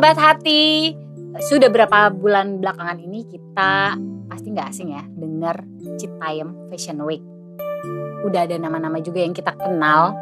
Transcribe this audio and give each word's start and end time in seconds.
sahabat 0.00 0.16
hati, 0.16 0.96
sudah 1.52 1.68
berapa 1.68 2.08
bulan 2.08 2.56
belakangan 2.56 3.04
ini 3.04 3.20
kita 3.28 4.00
pasti 4.32 4.48
nggak 4.48 4.68
asing 4.72 4.96
ya 4.96 5.04
dengar 5.12 5.60
Citayam 6.00 6.56
Fashion 6.72 7.04
Week. 7.04 7.20
Udah 8.24 8.48
ada 8.48 8.56
nama-nama 8.56 8.96
juga 9.04 9.20
yang 9.20 9.36
kita 9.36 9.52
kenal. 9.60 10.16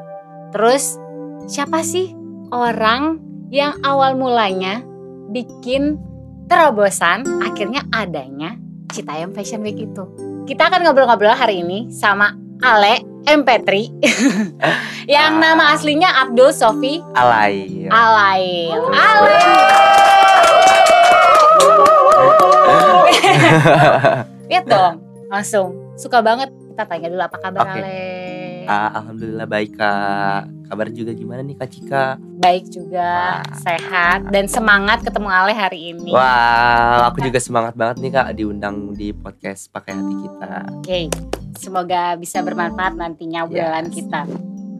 Terus 0.50 0.98
siapa 1.46 1.86
sih 1.86 2.10
orang 2.50 3.22
yang 3.54 3.78
awal 3.86 4.18
mulanya 4.18 4.82
bikin 5.30 5.94
terobosan 6.50 7.22
akhirnya 7.38 7.86
adanya 7.94 8.58
Citayam 8.90 9.30
Fashion 9.30 9.62
Week 9.62 9.78
itu. 9.78 10.10
Kita 10.42 10.74
akan 10.74 10.90
ngobrol-ngobrol 10.90 11.38
hari 11.38 11.62
ini 11.62 11.86
sama 11.94 12.34
Ale 12.66 12.98
MP3 13.30 13.70
yang 15.10 15.32
Ah. 15.34 15.40
nama 15.42 15.64
aslinya 15.70 16.08
Abdul 16.18 16.48
Sofi 16.50 17.04
alay 17.12 17.84
Alail. 17.88 18.80
Ale. 18.88 19.36
Lihat 24.48 24.64
dong, 24.64 24.94
langsung 25.28 25.68
suka 25.94 26.20
banget. 26.20 26.48
Kita 26.68 26.86
tanya 26.86 27.08
dulu 27.10 27.22
apa 27.22 27.36
kabar 27.36 27.64
Oke. 27.66 27.80
Ale. 27.80 27.96
Ah, 28.64 28.90
alhamdulillah 28.94 29.46
baik 29.46 29.74
kak 29.74 30.44
kabar 30.68 30.86
juga 30.88 31.10
gimana 31.10 31.40
nih 31.40 31.56
kak 31.56 31.68
Cika 31.70 32.04
Baik 32.38 32.68
juga, 32.68 33.40
Wah. 33.40 33.56
sehat 33.58 34.28
dan 34.28 34.46
semangat 34.46 35.00
ketemu 35.00 35.26
Ale 35.26 35.50
hari 35.50 35.90
ini. 35.90 36.12
Wah 36.12 37.08
aku 37.08 37.18
juga 37.20 37.38
semangat 37.38 37.72
banget 37.72 37.96
nih 37.98 38.12
kak 38.12 38.28
diundang 38.32 38.76
di 38.92 39.10
podcast 39.10 39.66
pakai 39.68 39.92
hati 39.92 40.14
kita 40.20 40.52
Oke, 40.78 41.00
semoga 41.56 42.14
bisa 42.14 42.38
bermanfaat 42.38 42.94
nantinya 42.94 43.42
obrolan 43.42 43.86
Yes. 43.86 43.94
kita. 43.96 44.20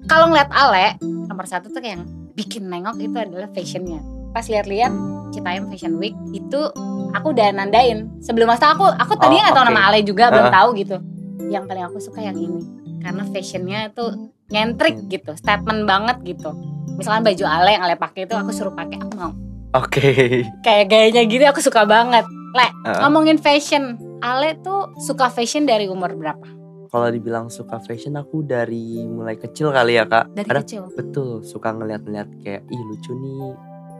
Kalau 0.04 0.28
ngeliat 0.28 0.48
Ale, 0.50 0.96
nomor 1.02 1.44
satu 1.44 1.68
tuh 1.68 1.80
yang 1.80 2.04
bikin 2.32 2.64
nengok 2.64 2.96
itu 2.98 3.12
adalah 3.14 3.48
fashionnya. 3.48 4.00
Pas 4.30 4.44
lihat-lihat 4.44 4.92
Citayam 5.30 5.66
Fashion 5.66 5.96
Week 5.96 6.14
itu 6.30 6.60
aku 7.10 7.26
udah 7.28 7.48
nandain. 7.50 8.08
Sebelum 8.18 8.46
masa 8.46 8.72
aku, 8.72 8.86
aku 8.86 9.12
tadinya 9.14 9.42
Oh, 9.42 9.44
nggak 9.44 9.54
tahu 9.54 9.64
oke. 9.64 9.70
nama 9.70 9.82
Ale 9.84 9.98
juga, 10.00 10.24
belum 10.28 10.46
Heeh. 10.46 10.54
tahu 10.54 10.68
gitu. 10.76 10.96
Yang 11.48 11.64
paling 11.66 11.84
aku 11.84 11.98
suka 11.98 12.20
yang 12.22 12.36
ini, 12.36 12.60
karena 13.00 13.22
fashionnya 13.28 13.90
itu 13.90 14.04
nyentrik 14.48 14.96
gitu, 15.08 15.32
statement 15.34 15.84
banget 15.84 16.16
gitu. 16.24 16.50
Misalkan 16.96 17.22
baju 17.22 17.44
Ale 17.46 17.78
yang 17.78 17.84
Ale 17.84 17.94
pakai 17.94 18.26
itu 18.26 18.34
aku 18.34 18.50
suruh 18.50 18.74
pakai, 18.74 18.98
aku 18.98 19.12
mau. 19.14 19.32
Oke 19.76 20.42
Kayak 20.64 20.84
gayanya 20.88 21.22
gitu 21.28 21.44
aku 21.44 21.60
suka 21.60 21.84
banget. 21.84 22.24
Le, 22.56 22.64
Heeh. 22.64 22.98
ngomongin 23.04 23.36
fashion, 23.36 24.00
Ale 24.18 24.56
tuh 24.64 24.96
suka 24.98 25.28
fashion 25.28 25.62
dari 25.62 25.86
umur 25.86 26.16
berapa? 26.16 26.48
Kalau 26.88 27.08
dibilang 27.12 27.52
suka 27.52 27.76
fashion 27.78 28.16
aku 28.16 28.40
dari 28.42 29.04
mulai 29.04 29.36
kecil 29.36 29.68
kali 29.68 30.00
ya 30.00 30.08
kak 30.08 30.32
Dari 30.32 30.48
Karena 30.48 30.64
kecil. 30.64 30.82
betul 30.96 31.44
suka 31.44 31.76
ngeliat-ngeliat 31.76 32.28
kayak 32.40 32.64
ih 32.64 32.80
lucu 32.88 33.12
nih 33.12 33.52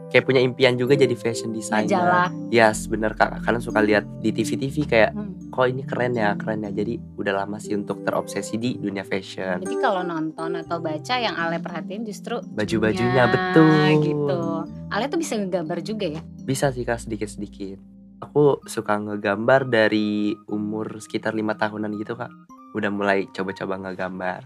Kayak 0.09 0.25
punya 0.25 0.41
impian 0.41 0.73
juga 0.73 0.93
jadi 0.93 1.13
fashion 1.13 1.53
designer 1.53 1.85
Majalah. 1.85 2.29
Yes 2.49 2.85
bener 2.85 3.13
kak 3.13 3.41
Karena 3.41 3.57
suka 3.57 3.79
lihat 3.79 4.05
di 4.19 4.29
TV-TV 4.29 4.75
kayak 4.83 5.11
Hmm. 5.11 5.49
kok 5.49 5.65
ini 5.65 5.81
keren 5.81 6.13
ya 6.13 6.33
keren 6.33 6.61
ya 6.61 6.71
Jadi 6.71 6.97
udah 7.15 7.33
lama 7.35 7.57
sih 7.57 7.73
untuk 7.73 8.01
terobsesi 8.01 8.55
di 8.55 8.73
dunia 8.75 9.01
fashion 9.01 9.61
Jadi 9.61 9.75
kalau 9.77 10.01
nonton 10.01 10.53
atau 10.55 10.77
baca 10.77 11.15
yang 11.15 11.33
Ale 11.33 11.57
perhatiin 11.57 12.03
justru 12.03 12.41
Baju-bajunya 12.43 13.23
ya, 13.23 13.29
betul 13.29 13.69
gitu. 14.01 14.41
Ale 14.89 15.05
tuh 15.05 15.17
bisa 15.17 15.33
ngegambar 15.35 15.79
juga 15.79 16.05
ya. 16.09 16.21
Bisa 16.41 16.73
sih 16.73 16.81
kak 16.81 16.97
sedikit-sedikit. 16.99 17.77
Aku 18.19 18.59
suka 18.65 18.97
ngegambar 18.97 19.63
dari 19.63 20.33
umur 20.45 20.97
sekitar 20.97 21.31
lima 21.31 21.53
tahunan 21.53 21.93
gitu 21.95 22.13
kak. 22.13 22.33
Udah 22.73 22.89
mulai 22.89 23.29
coba-coba 23.29 23.77
ngegambar. 23.79 24.41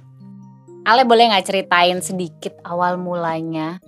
Ale 0.84 1.08
boleh 1.08 1.32
nggak 1.32 1.48
ceritain 1.48 2.00
sedikit 2.00 2.60
awal 2.62 3.00
mulanya 3.00 3.80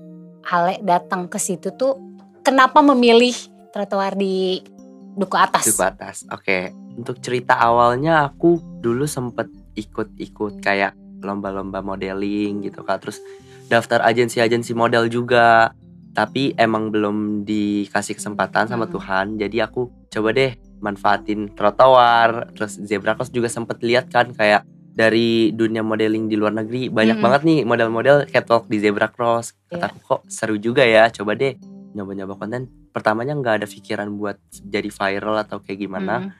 Ale 0.45 0.77
datang 0.85 1.25
ke 1.25 1.41
situ 1.41 1.73
tuh 1.73 1.97
kenapa 2.45 2.85
memilih 2.85 3.33
trotoar 3.73 4.13
di 4.13 4.61
Duku 5.15 5.35
Atas? 5.39 5.65
Duku 5.65 5.81
atas. 5.81 6.27
Oke. 6.29 6.75
Untuk 6.95 7.19
cerita 7.23 7.55
awalnya 7.59 8.27
aku 8.27 8.59
dulu 8.83 9.07
sempet 9.07 9.47
ikut-ikut 9.75 10.59
kayak 10.59 10.95
lomba-lomba 11.23 11.79
modeling 11.79 12.61
gitu 12.63 12.83
kak. 12.83 13.01
Terus 13.03 13.23
daftar 13.71 14.03
agensi-agensi 14.05 14.75
model 14.75 15.07
juga. 15.07 15.71
Tapi 16.15 16.55
emang 16.55 16.91
belum 16.95 17.43
dikasih 17.43 18.15
kesempatan 18.15 18.71
sama 18.71 18.87
Hmm. 18.87 18.93
Tuhan. 18.95 19.25
Jadi 19.35 19.59
aku 19.59 19.91
coba 20.07 20.31
deh 20.31 20.55
manfaatin 20.79 21.51
trotoar. 21.51 22.51
Terus 22.55 22.79
zebra 22.83 23.15
cross 23.19 23.31
juga 23.31 23.51
sempet 23.51 23.83
lihat 23.83 24.07
kan 24.07 24.31
kayak 24.31 24.63
dari 24.95 25.51
dunia 25.51 25.83
modeling 25.83 26.25
di 26.25 26.39
luar 26.39 26.55
negeri 26.55 26.87
banyak 26.87 27.19
Mm-mm. 27.19 27.25
banget 27.27 27.41
nih 27.43 27.59
model-model 27.61 28.17
catwalk 28.25 28.65
di 28.65 28.79
zebra 28.79 29.11
cross. 29.11 29.51
Iya. 29.67 29.83
Kataku 29.83 29.99
kok 30.01 30.21
seru 30.25 30.55
juga 30.55 30.81
ya. 30.81 31.11
Coba 31.11 31.35
deh 31.35 31.59
nyoba-nyoba 31.91 32.33
konten. 32.35 32.65
Pertamanya 32.89 33.35
nggak 33.35 33.55
ada 33.59 33.67
pikiran 33.67 34.07
buat 34.09 34.39
jadi 34.63 34.87
viral 34.87 35.35
atau 35.37 35.59
kayak 35.59 35.79
gimana 35.79 36.15
Hmm. 36.17 36.31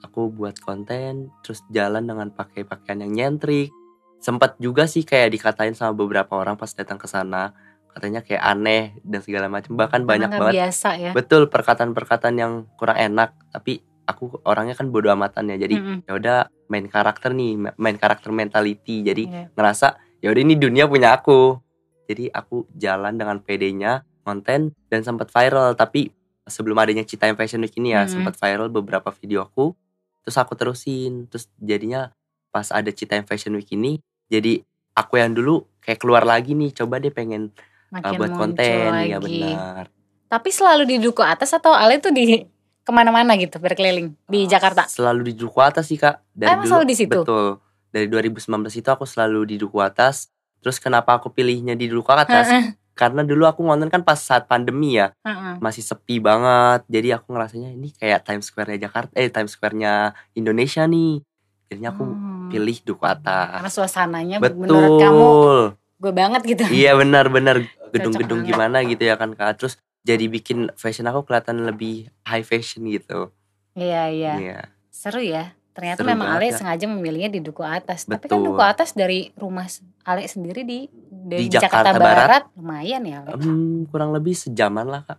aku 0.00 0.30
buat 0.30 0.54
konten 0.58 1.32
terus 1.40 1.64
jalan 1.68 2.04
dengan 2.04 2.28
pakai 2.28 2.62
pakaian 2.62 3.02
yang 3.02 3.10
nyentrik 3.10 3.72
sempat 4.20 4.54
juga 4.56 4.84
sih 4.84 5.00
kayak 5.00 5.32
dikatain 5.32 5.72
sama 5.72 5.90
beberapa 5.92 6.36
orang 6.36 6.54
pas 6.54 6.68
datang 6.70 6.96
ke 6.96 7.04
sana 7.04 7.50
katanya 7.88 8.20
kayak 8.20 8.42
aneh 8.42 8.84
dan 9.00 9.20
segala 9.20 9.48
macam 9.48 9.74
bahkan 9.74 10.04
Karena 10.04 10.28
banyak 10.28 10.30
banget 10.36 10.54
biasa 10.60 10.88
ya. 10.98 11.12
betul 11.12 11.48
perkataan-perkataan 11.48 12.36
yang 12.36 12.52
kurang 12.76 13.00
enak 13.00 13.32
tapi 13.48 13.80
aku 14.04 14.40
orangnya 14.42 14.72
kan 14.72 14.88
bodo 14.88 15.08
amatan 15.08 15.48
ya 15.48 15.56
jadi 15.58 15.76
Mm-mm. 15.76 15.98
ya 16.04 16.12
udah 16.12 16.38
main 16.66 16.86
karakter 16.86 17.30
nih 17.30 17.56
main 17.74 17.96
karakter 17.96 18.30
mentality 18.30 19.00
jadi 19.00 19.24
Iya. 19.24 19.44
ngerasa 19.52 19.86
ya 20.18 20.28
udah 20.28 20.42
ini 20.42 20.54
dunia 20.54 20.84
punya 20.84 21.12
aku 21.12 21.60
jadi 22.04 22.28
aku 22.30 22.68
jalan 22.70 23.14
dengan 23.14 23.38
PD-nya 23.38 23.92
konten 24.20 24.72
dan 24.86 25.00
sempat 25.00 25.28
viral 25.28 25.72
tapi 25.72 26.12
sebelum 26.44 26.76
adanya 26.76 27.00
Citayam 27.02 27.32
Fashion 27.34 27.60
Week 27.60 27.72
ini 27.74 27.92
ya 27.92 28.04
Mhm. 28.04 28.10
sempat 28.10 28.34
viral 28.34 28.68
beberapa 28.68 29.08
video 29.10 29.40
aku 29.42 29.72
terus 30.20 30.36
aku 30.36 30.52
terusin 30.52 31.24
terus 31.26 31.48
jadinya 31.56 32.12
pas 32.48 32.68
ada 32.68 32.88
Citayam 32.88 33.24
Fashion 33.24 33.52
Week 33.52 33.68
ini 33.70 34.00
jadi 34.26 34.60
aku 34.92 35.16
yang 35.16 35.32
dulu 35.32 35.64
kayak 35.80 35.98
keluar 35.98 36.22
lagi 36.22 36.52
nih 36.52 36.72
coba 36.72 36.96
deh 36.96 37.08
pengen 37.08 37.52
uh, 37.90 38.00
Makin 38.00 38.16
buat 38.16 38.30
muncul 38.30 38.40
konten 38.56 38.88
lagi. 38.90 39.10
ya 39.10 39.18
benar 39.18 39.84
Tapi 40.24 40.48
selalu 40.50 40.82
di 40.84 40.96
Duku 40.98 41.20
Atas 41.20 41.52
atau 41.52 41.70
Ale 41.70 41.98
tuh 41.98 42.10
di 42.10 42.40
ke 42.84 42.90
mana-mana 42.90 43.32
gitu 43.34 43.56
berkeliling 43.56 44.12
di 44.24 44.44
Jakarta? 44.44 44.84
selalu 44.86 45.32
di 45.32 45.34
Duku 45.34 45.58
Atas 45.58 45.88
sih 45.88 45.96
kak. 45.96 46.20
Dari 46.30 46.52
Emang 46.52 46.62
dulu 46.62 46.70
selalu 46.70 46.86
di 46.86 46.96
situ? 46.96 47.20
betul. 47.20 47.46
Dari 47.88 48.06
2019 48.06 48.44
itu 48.74 48.88
aku 48.88 49.04
selalu 49.04 49.40
di 49.46 49.56
Duku 49.56 49.78
Atas 49.78 50.28
terus 50.58 50.76
kenapa 50.76 51.14
aku 51.14 51.28
pilihnya 51.28 51.72
di 51.72 51.86
Duku 51.86 52.08
Atas 52.08 52.48
karena 52.94 53.20
dulu 53.20 53.44
aku 53.44 53.60
ngonten 53.60 53.88
kan 53.88 54.00
pas 54.00 54.16
saat 54.16 54.44
pandemi 54.44 54.94
ya. 54.94 55.10
Masih 55.56 55.80
sepi 55.80 56.18
banget. 56.18 56.84
Jadi 56.86 57.08
aku 57.10 57.30
ngerasanya 57.30 57.70
ini 57.70 57.90
kayak 57.92 58.22
Times 58.22 58.46
Square-nya 58.46 58.78
Jakarta 58.80 59.12
eh 59.14 59.28
Times 59.28 59.50
Square-nya 59.50 59.92
Indonesia 60.32 60.84
nih. 60.84 61.24
Jadinya 61.66 61.90
aku 61.90 62.04
Hmm. 62.04 62.48
pilih 62.48 62.76
Duku 62.78 63.02
Atas 63.02 63.56
Karena 63.56 63.72
suasananya 63.72 64.36
menurut 64.38 64.68
kamu 65.00 65.16
betul. 65.16 65.58
gue 65.96 66.12
banget 66.12 66.42
gitu. 66.44 66.62
iya 66.70 66.92
benar-benar. 66.92 67.64
Gedung-gedung 67.90 68.42
gimana 68.42 68.82
gitu 68.82 69.00
ya 69.00 69.14
kan 69.14 69.32
kak. 69.32 69.56
Terus 69.56 69.78
jadi 70.04 70.24
bikin 70.26 70.68
fashion 70.74 71.04
aku 71.04 71.24
kelihatan 71.24 71.64
lebih 71.64 72.06
high 72.22 72.42
fashion 72.42 72.84
gitu 72.86 73.32
Iya 73.72 74.06
iya. 74.06 74.32
iya 74.36 74.60
Seru 74.86 75.18
ya. 75.18 75.50
Ternyata 75.72 76.00
Seru 76.00 76.14
memang 76.14 76.30
Ale 76.30 76.46
ya. 76.46 76.54
sengaja 76.54 76.86
memilihnya 76.86 77.26
di 77.28 77.42
Duku 77.42 77.60
Atas. 77.60 78.06
Tapi 78.06 78.24
kan 78.24 78.38
Betul. 78.38 78.46
Duku 78.46 78.62
Atas 78.62 78.92
dari 78.92 79.34
rumah 79.34 79.66
Ale 80.04 80.22
sendiri 80.24 80.62
di 80.62 80.86
dari 81.10 81.44
Di 81.44 81.50
Jakarta, 81.50 81.90
Jakarta 81.90 81.98
Barat, 81.98 82.16
Barat. 82.22 82.42
lumayan 82.54 83.02
ya 83.02 83.16
Ale. 83.20 83.30
Hmm, 83.36 83.88
kurang 83.88 84.12
lebih 84.12 84.32
sejaman 84.32 84.86
lah 84.86 85.02
kak 85.02 85.18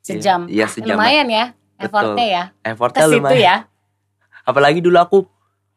Sejam. 0.00 0.46
iya 0.46 0.64
sejam 0.64 0.94
Lumayan 0.94 1.26
ya 1.26 1.44
Betul. 1.74 1.82
effortnya 1.82 2.26
ya. 2.28 2.44
Effortnya 2.62 3.04
lumayan 3.04 3.36
ya. 3.36 3.56
apalagi 4.42 4.78
dulu 4.78 4.96
aku 4.96 5.18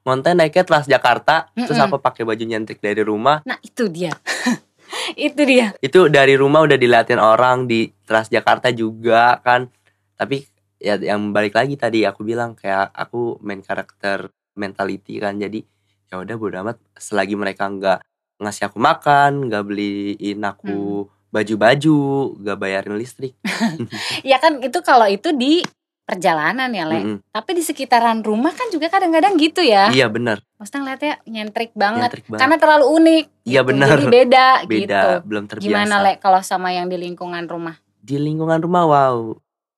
ngonten 0.04 0.36
naiknya 0.36 0.64
Trans 0.64 0.86
Jakarta 0.86 1.50
terus 1.54 1.74
Mm-mm. 1.74 1.88
aku 1.90 1.98
pakai 1.98 2.24
baju 2.24 2.44
nyentrik 2.44 2.78
dari 2.78 3.02
rumah 3.02 3.42
Nah 3.42 3.58
itu 3.60 3.88
dia. 3.88 4.12
itu 5.18 5.42
dia. 5.44 5.76
itu 5.80 6.08
dari 6.08 6.34
rumah 6.38 6.64
udah 6.64 6.78
diliatin 6.78 7.20
orang 7.20 7.66
di 7.68 7.90
Trans 8.04 8.30
Jakarta 8.32 8.70
juga 8.72 9.40
kan. 9.44 9.70
Tapi 10.18 10.44
ya 10.80 11.00
yang 11.00 11.32
balik 11.32 11.56
lagi 11.56 11.76
tadi 11.80 12.04
aku 12.04 12.28
bilang 12.28 12.56
kayak 12.56 12.92
aku 12.92 13.40
main 13.44 13.64
karakter 13.64 14.32
mentality 14.56 15.20
kan. 15.20 15.40
Jadi 15.40 15.64
ya 16.12 16.22
udah 16.22 16.36
bodo 16.38 16.58
amat. 16.64 16.78
Selagi 16.96 17.36
mereka 17.36 17.68
nggak 17.68 18.00
ngasih 18.42 18.68
aku 18.68 18.78
makan 18.82 19.48
nggak 19.48 19.64
beliin 19.64 20.40
aku 20.44 21.08
baju-baju 21.34 22.00
nggak 22.40 22.58
bayarin 22.60 22.98
listrik. 23.00 23.34
Ya 24.30 24.38
kan 24.38 24.62
itu 24.62 24.80
kalau 24.86 25.10
itu 25.10 25.34
di 25.34 25.66
perjalanan 26.04 26.68
ya 26.70 26.84
Le. 26.84 27.00
Mm-mm. 27.00 27.18
Tapi 27.26 27.52
di 27.54 27.62
sekitaran 27.62 28.20
rumah 28.20 28.52
kan 28.52 28.68
juga 28.68 28.88
kadang-kadang 28.88 29.34
gitu 29.36 29.60
ya. 29.60 29.88
iya 29.90 30.06
bener 30.06 30.44
Maksudnya 30.56 30.80
ngeliatnya 30.82 31.14
nyentrik 31.26 31.72
banget. 31.74 32.10
nyentrik 32.12 32.26
banget 32.28 32.40
Karena 32.40 32.56
terlalu 32.58 32.86
unik. 32.94 33.26
Iya, 33.44 33.60
gitu. 33.60 33.70
benar. 33.70 33.88
Jadi 33.94 34.06
beda, 34.08 34.46
beda 34.64 35.00
gitu. 35.00 35.10
belum 35.26 35.44
terbiasa 35.46 35.66
Gimana 35.66 35.96
Le 36.00 36.14
kalau 36.18 36.42
sama 36.42 36.70
yang 36.70 36.86
di 36.86 36.98
lingkungan 36.98 37.44
rumah? 37.46 37.76
di 37.98 38.20
lingkungan 38.20 38.60
rumah 38.60 38.84
wow 38.84 39.16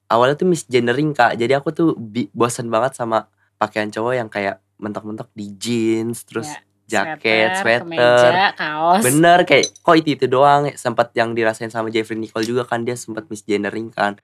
awalnya 0.07 0.33
tuh 0.35 0.45
misgendering 0.45 1.13
kak 1.13 1.33
jadi 1.35 1.57
aku 1.57 1.69
tuh 1.69 1.89
bi- 1.93 2.25
bosen 2.31 2.67
banget 2.67 2.93
sama 2.93 3.29
pakaian 3.55 3.85
cowok 3.87 4.13
yang 4.15 4.25
kayak 4.25 4.57
mentok-mentok 4.75 5.29
di 5.31 5.53
jeans 5.53 6.21
terus 6.23 6.49
Ya. 6.85 7.17
jaket, 7.17 7.49
sweater. 7.57 7.81
kemeja, 7.81 8.53
kaos. 8.53 9.01
Bener 9.01 9.41
kayak 9.41 9.73
kok 9.75 9.95
itu 9.95 10.13
itu 10.13 10.25
doang 10.25 10.69
sempat 10.73 11.09
yang 11.13 11.33
dirasain 11.33 11.69
sama 11.69 11.89
Jeffrey 11.89 12.13
Nicole 12.13 12.45
juga 12.45 12.61
kan 12.61 12.81
dia 12.81 12.93
sempat 12.93 13.25
misgendering 13.25 13.89
kan. 13.89 14.17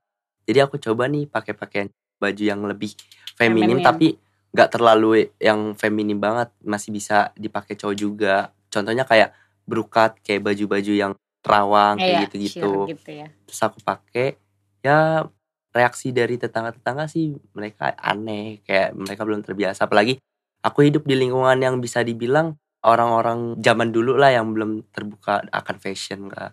Jadi 0.46 0.60
aku 0.62 0.76
coba 0.82 1.08
nih 1.08 1.30
pakai 1.30 1.54
pakaian 1.54 1.88
baju 2.22 2.44
yang 2.44 2.62
lebih 2.66 2.94
feminim 3.38 3.82
Feminin. 3.82 3.86
tapi 3.86 4.08
nggak 4.52 4.70
terlalu 4.70 5.32
yang 5.40 5.74
feminim 5.80 6.20
banget 6.20 6.52
masih 6.62 6.92
bisa 6.92 7.32
dipakai 7.40 7.80
cowok 7.80 7.96
juga. 7.98 8.36
Contohnya 8.68 9.08
kayak 9.08 9.34
brokat 9.64 10.20
kayak 10.22 10.44
baju-baju 10.44 10.94
yang 10.94 11.14
terawang 11.42 11.98
Iya, 11.98 12.06
kayak 12.06 12.18
gitu-gitu. 12.30 12.74
sheer 12.86 12.92
gitu 12.98 13.10
ya. 13.26 13.28
Terus 13.48 13.62
aku 13.64 13.80
pakai 13.82 14.36
ya 14.82 15.26
reaksi 15.72 16.12
dari 16.12 16.36
tetangga-tetangga 16.36 17.08
sih 17.08 17.32
mereka 17.56 17.96
aneh 17.96 18.60
kayak 18.68 18.92
mereka 18.92 19.24
belum 19.24 19.40
terbiasa 19.40 19.88
apalagi 19.88 20.20
aku 20.68 20.84
hidup 20.84 21.08
di 21.08 21.16
lingkungan 21.16 21.56
yang 21.64 21.80
bisa 21.80 22.04
dibilang 22.04 22.60
orang-orang 22.84 23.56
zaman 23.62 23.94
dulu 23.94 24.18
lah 24.18 24.34
yang 24.34 24.52
belum 24.52 24.90
terbuka 24.92 25.46
akan 25.54 25.76
fashion 25.78 26.28
kak. 26.28 26.52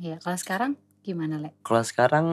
Iya, 0.00 0.16
kalau 0.24 0.38
sekarang 0.40 0.70
gimana, 1.04 1.36
Le? 1.36 1.52
Kalau 1.60 1.84
sekarang 1.84 2.26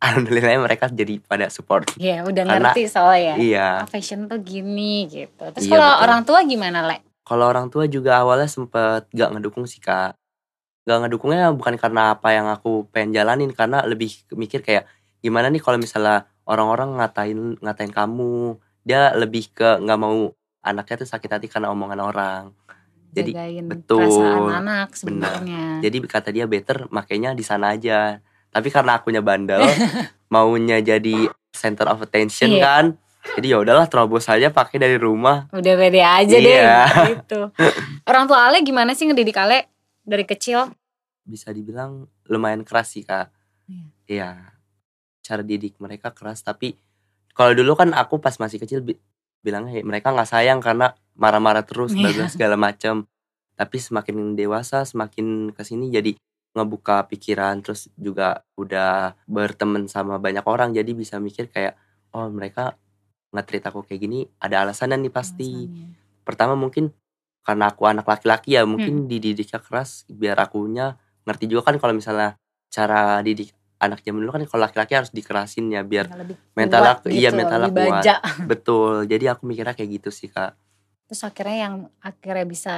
alhamdulillah 0.00 0.64
mereka 0.64 0.88
jadi 0.88 1.20
pada 1.20 1.46
support. 1.52 1.92
Iya, 2.00 2.24
udah 2.24 2.42
Karena- 2.44 2.72
ngerti 2.72 2.82
soalnya. 2.88 3.34
Iya. 3.36 3.84
Ah, 3.84 3.88
fashion 3.88 4.26
tuh 4.26 4.40
gini 4.40 5.04
gitu. 5.06 5.44
Terus 5.52 5.64
Iya, 5.68 5.72
kalau 5.76 5.90
betul. 5.92 6.04
orang 6.08 6.20
tua 6.24 6.38
gimana, 6.44 6.78
Le? 6.88 6.96
Kalau 7.20 7.44
orang 7.46 7.66
tua 7.70 7.84
juga 7.86 8.18
awalnya 8.18 8.48
sempet 8.50 9.06
gak 9.12 9.30
ngedukung 9.36 9.68
sih 9.68 9.78
kak. 9.78 10.16
Gak 10.88 10.98
ngedukungnya 11.06 11.52
bukan 11.52 11.76
karena 11.76 12.16
apa 12.18 12.32
yang 12.34 12.48
aku 12.50 12.88
pengen 12.90 13.14
jalanin 13.14 13.52
karena 13.54 13.84
lebih 13.86 14.10
mikir 14.34 14.64
kayak 14.64 14.88
gimana 15.20 15.52
nih 15.52 15.60
kalau 15.60 15.76
misalnya 15.76 16.26
orang-orang 16.48 16.96
ngatain 16.98 17.60
ngatain 17.60 17.92
kamu 17.92 18.56
dia 18.82 19.12
lebih 19.12 19.52
ke 19.52 19.76
nggak 19.78 19.98
mau 20.00 20.32
anaknya 20.64 21.04
tuh 21.04 21.08
sakit 21.12 21.30
hati 21.30 21.46
karena 21.46 21.68
omongan 21.70 22.00
orang. 22.00 22.42
Jadi 23.12 23.36
Jagain 23.36 23.66
betul. 23.68 24.00
perasaan 24.00 24.50
anak 24.64 24.88
sebenarnya. 24.96 25.84
Jadi 25.84 25.96
kata 26.08 26.28
dia 26.32 26.48
better 26.48 26.88
makainya 26.88 27.36
di 27.36 27.44
sana 27.44 27.76
aja. 27.76 28.18
Tapi 28.50 28.68
karena 28.68 28.98
akunya 28.98 29.20
bandel, 29.20 29.62
maunya 30.32 30.78
jadi 30.78 31.26
center 31.50 31.86
of 31.86 32.00
attention 32.00 32.50
Iya. 32.50 32.62
kan. 32.62 32.84
Jadi 33.20 33.46
ya 33.48 33.60
udahlah 33.60 33.84
terobos 33.84 34.26
aja 34.26 34.48
pakai 34.48 34.76
dari 34.76 34.96
rumah. 34.96 35.46
Udah 35.50 35.74
pede 35.76 36.00
aja 36.00 36.34
Iya. 36.34 36.40
deh 36.40 36.64
gitu. 37.14 37.40
Orang 38.02 38.24
tua 38.24 38.48
Ale 38.48 38.60
gimana 38.60 38.90
sih 38.90 39.04
ngedidik 39.04 39.36
Ale 39.36 39.68
dari 40.00 40.24
kecil? 40.24 40.72
Bisa 41.22 41.50
dibilang 41.50 42.08
lumayan 42.26 42.64
keras 42.64 42.90
sih 42.90 43.02
kak. 43.02 43.28
Iya. 43.68 43.84
Iya. 44.06 44.30
Cara 45.20 45.42
didik 45.42 45.76
mereka 45.78 46.10
keras 46.10 46.40
tapi 46.40 46.74
kalau 47.30 47.52
dulu 47.52 47.74
kan 47.74 47.92
aku 47.92 48.18
pas 48.18 48.34
masih 48.34 48.58
kecil 48.58 48.80
bi- 48.80 48.98
bilangnya 49.40 49.72
"Hey, 49.72 49.84
mereka 49.84 50.10
nggak 50.10 50.26
sayang 50.26 50.58
karena 50.58 50.90
marah-marah 51.14 51.62
terus 51.62 51.92
bla-bla 51.92 52.26
segala 52.26 52.56
macam. 52.56 53.06
Tapi 53.52 53.76
semakin 53.76 54.32
dewasa 54.32 54.82
semakin 54.82 55.52
ke 55.52 55.60
sini 55.60 55.88
jadi 55.88 56.16
ngebuka 56.50 57.06
pikiran 57.06 57.62
terus 57.62 57.86
juga 57.94 58.42
udah 58.54 59.14
berteman 59.24 59.86
sama 59.86 60.18
banyak 60.18 60.42
orang 60.42 60.74
jadi 60.74 60.90
bisa 60.90 61.16
mikir 61.16 61.46
kayak 61.46 61.78
oh 62.10 62.26
mereka 62.26 62.74
nge-treat 63.30 63.62
aku 63.62 63.86
kayak 63.86 64.00
gini 64.02 64.18
ada 64.36 64.66
alasannya 64.66 64.98
nih 64.98 65.12
pasti. 65.14 65.50
Alasannya. 65.54 65.86
Pertama 66.26 66.54
mungkin 66.54 66.90
karena 67.40 67.70
aku 67.70 67.86
anak 67.86 68.04
laki-laki 68.04 68.58
ya 68.58 68.66
mungkin 68.66 69.06
dididiknya 69.06 69.58
keras 69.58 70.04
biar 70.06 70.36
akunya 70.36 70.98
ngerti 71.24 71.46
juga 71.46 71.70
kan 71.70 71.78
kalau 71.78 71.94
misalnya 71.94 72.34
cara 72.68 73.22
didik 73.22 73.54
anak 73.80 74.04
zaman 74.04 74.20
dulu 74.20 74.32
kan 74.36 74.44
kalau 74.44 74.62
laki-laki 74.66 74.92
harus 74.92 75.08
dikerasin 75.08 75.72
ya 75.72 75.80
biar 75.80 76.10
Lebih 76.12 76.36
mental 76.52 76.82
aku- 76.84 77.08
iya, 77.08 77.32
gitu, 77.32 77.38
mental 77.38 77.60
lebih 77.64 77.80
aku 77.80 77.90
kuat. 77.96 78.04
betul 78.44 78.94
jadi 79.06 79.24
aku 79.32 79.42
mikirnya 79.48 79.72
kayak 79.72 79.90
gitu 79.96 80.10
sih 80.10 80.28
kak 80.28 80.52
Terus 81.06 81.22
akhirnya 81.24 81.58
yang 81.58 81.74
akhirnya 81.98 82.46
bisa 82.46 82.72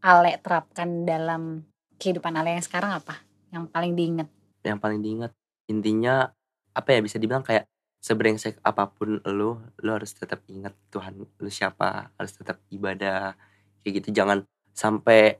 Ale 0.00 0.36
terapkan 0.42 1.06
dalam 1.06 1.64
kehidupan 1.98 2.32
Ale 2.34 2.56
yang 2.56 2.64
sekarang 2.64 2.94
apa? 2.94 3.20
Yang 3.50 3.64
paling 3.70 3.92
diinget? 3.94 4.28
yang 4.66 4.78
paling 4.82 5.00
diingat 5.00 5.32
intinya 5.70 6.28
apa 6.74 6.88
ya 6.92 7.00
bisa 7.00 7.16
dibilang 7.16 7.40
kayak 7.40 7.64
sebrengsek 7.98 8.58
apa 8.62 8.90
pun 8.90 9.18
lu 9.26 9.58
lu 9.82 9.90
harus 9.90 10.14
tetap 10.14 10.42
ingat 10.46 10.74
Tuhan 10.90 11.18
lu 11.18 11.50
siapa 11.50 12.14
harus 12.14 12.32
tetap 12.34 12.62
ibadah 12.70 13.34
kayak 13.82 14.02
gitu 14.02 14.14
jangan 14.14 14.46
sampai 14.70 15.38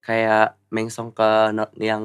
kayak 0.00 0.58
mengsong 0.72 1.12
ke 1.12 1.54
no- 1.54 1.70
yang 1.76 2.02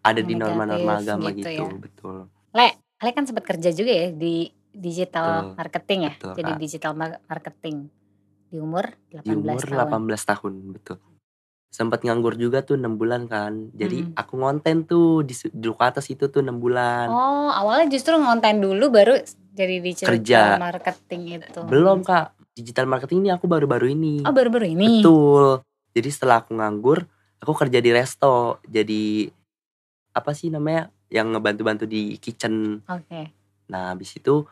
ada 0.00 0.22
di 0.22 0.32
norma-norma 0.38 1.02
agama 1.02 1.28
gitu 1.34 1.48
gitu, 1.48 1.64
ya. 1.68 1.76
betul 1.76 2.16
Le, 2.54 2.68
Ale 3.02 3.10
kan 3.12 3.24
sempat 3.26 3.44
kerja 3.44 3.74
juga 3.74 3.92
ya 3.92 4.08
di 4.14 4.46
digital 4.72 5.52
Betul. 5.52 5.58
marketing 5.58 6.00
ya. 6.00 6.12
Betul, 6.16 6.32
Jadi 6.38 6.52
Kak. 6.54 6.60
digital 6.60 6.92
mar- 6.96 7.20
marketing 7.28 7.76
di 8.48 8.56
umur 8.56 8.84
18 9.10 9.26
di 9.26 9.32
umur 9.36 9.64
tahun. 9.64 10.06
18 10.08 10.30
tahun 10.32 10.52
betul 10.76 10.96
sempat 11.72 12.04
nganggur 12.04 12.36
juga 12.36 12.60
tuh 12.60 12.76
enam 12.76 13.00
bulan 13.00 13.24
kan 13.24 13.72
jadi 13.72 14.04
Mm-mm. 14.04 14.12
aku 14.14 14.32
ngonten 14.36 14.84
tuh 14.84 15.24
di, 15.24 15.32
di 15.32 15.68
atas 15.72 16.04
itu 16.12 16.28
tuh 16.28 16.44
enam 16.44 16.60
bulan 16.60 17.08
Oh, 17.08 17.48
awalnya 17.48 17.88
justru 17.88 18.12
ngonten 18.14 18.60
dulu 18.60 18.92
baru 18.92 19.16
jadi 19.52 19.80
digital 19.80 20.20
Kerja. 20.20 20.60
marketing 20.60 21.40
itu. 21.40 21.60
belum 21.64 22.04
kak 22.04 22.36
digital 22.52 22.84
marketing 22.84 23.24
ini 23.24 23.30
aku 23.32 23.48
baru-baru 23.48 23.88
ini 23.88 24.20
Oh, 24.22 24.36
baru-baru 24.36 24.68
ini. 24.68 25.00
betul 25.00 25.64
jadi 25.96 26.08
setelah 26.12 26.44
aku 26.44 26.52
nganggur 26.52 27.08
aku 27.40 27.52
kerja 27.56 27.80
di 27.80 27.90
resto 27.90 28.60
jadi 28.68 29.32
apa 30.12 30.36
sih 30.36 30.52
namanya 30.52 30.92
yang 31.08 31.32
ngebantu-bantu 31.32 31.88
di 31.88 32.20
kitchen 32.20 32.84
Oke. 32.84 33.32
nah 33.66 33.96
habis 33.96 34.12
itu 34.12 34.44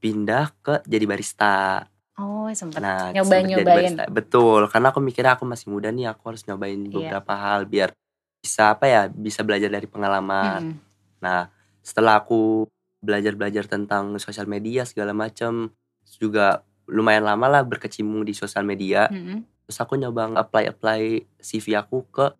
pindah 0.00 0.56
ke 0.58 0.80
jadi 0.82 1.04
barista 1.04 1.84
Oh, 2.22 2.46
sempat 2.54 2.78
Nah, 2.78 3.10
nyobain. 3.10 3.66
barista. 3.66 4.04
Betul, 4.06 4.70
karena 4.70 4.94
aku 4.94 5.02
mikirnya 5.02 5.34
aku 5.34 5.42
masih 5.42 5.66
muda 5.74 5.90
nih, 5.90 6.06
aku 6.14 6.30
harus 6.30 6.46
nyobain 6.46 6.78
Iya. 6.78 6.94
beberapa 7.18 7.34
hal 7.34 7.66
biar 7.66 7.90
bisa 8.38 8.78
apa 8.78 8.86
ya, 8.86 9.02
bisa 9.10 9.42
belajar 9.42 9.70
dari 9.74 9.90
pengalaman. 9.90 10.62
Mm-mm. 10.62 10.76
Nah, 11.18 11.50
setelah 11.82 12.22
aku 12.22 12.66
belajar-belajar 13.02 13.66
tentang 13.66 14.14
sosial 14.22 14.46
media 14.46 14.86
segala 14.86 15.10
macam, 15.10 15.74
juga 16.18 16.62
lumayan 16.86 17.26
lama 17.26 17.46
lah 17.58 17.62
berkecimpung 17.66 18.22
di 18.22 18.34
sosial 18.34 18.62
media. 18.62 19.10
Mm-mm. 19.10 19.42
Terus 19.66 19.78
aku 19.82 19.98
nyoba 19.98 20.30
apply-apply 20.38 21.26
CV 21.42 21.74
aku 21.74 22.06
ke 22.06 22.30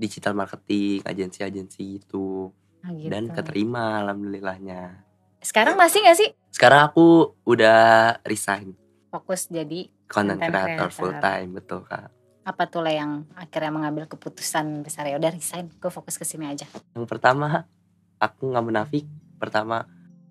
digital 0.00 0.32
marketing, 0.32 1.04
agensi-agensi 1.04 2.00
itu 2.00 2.52
Oh, 2.86 2.92
gitu. 2.94 3.10
dan 3.10 3.26
keterima 3.32 4.00
alhamdulillahnya. 4.04 5.02
Sekarang 5.42 5.74
masih 5.74 6.06
gak 6.06 6.18
sih 6.18 6.30
Sekarang 6.54 6.88
aku 6.88 7.36
udah 7.44 8.16
resign 8.24 8.72
fokus 9.08 9.46
jadi 9.46 9.88
content 10.06 10.40
creator 10.40 10.86
creator. 10.86 10.90
full 10.92 11.14
time, 11.18 11.50
betul 11.54 11.80
Kak. 11.82 12.10
apa 12.42 12.62
tuh 12.70 12.78
lah 12.78 12.94
yang 12.94 13.26
akhirnya 13.34 13.74
mengambil 13.74 14.06
keputusan 14.06 14.86
besar 14.86 15.02
ya 15.10 15.18
udah 15.18 15.34
resign, 15.34 15.66
gue 15.66 15.90
fokus 15.90 16.14
ke 16.14 16.22
sini 16.22 16.46
aja. 16.46 16.62
Yang 16.94 17.10
pertama, 17.10 17.66
aku 18.16 18.54
nggak 18.54 18.62
menafik. 18.62 19.02
Pertama, 19.36 19.82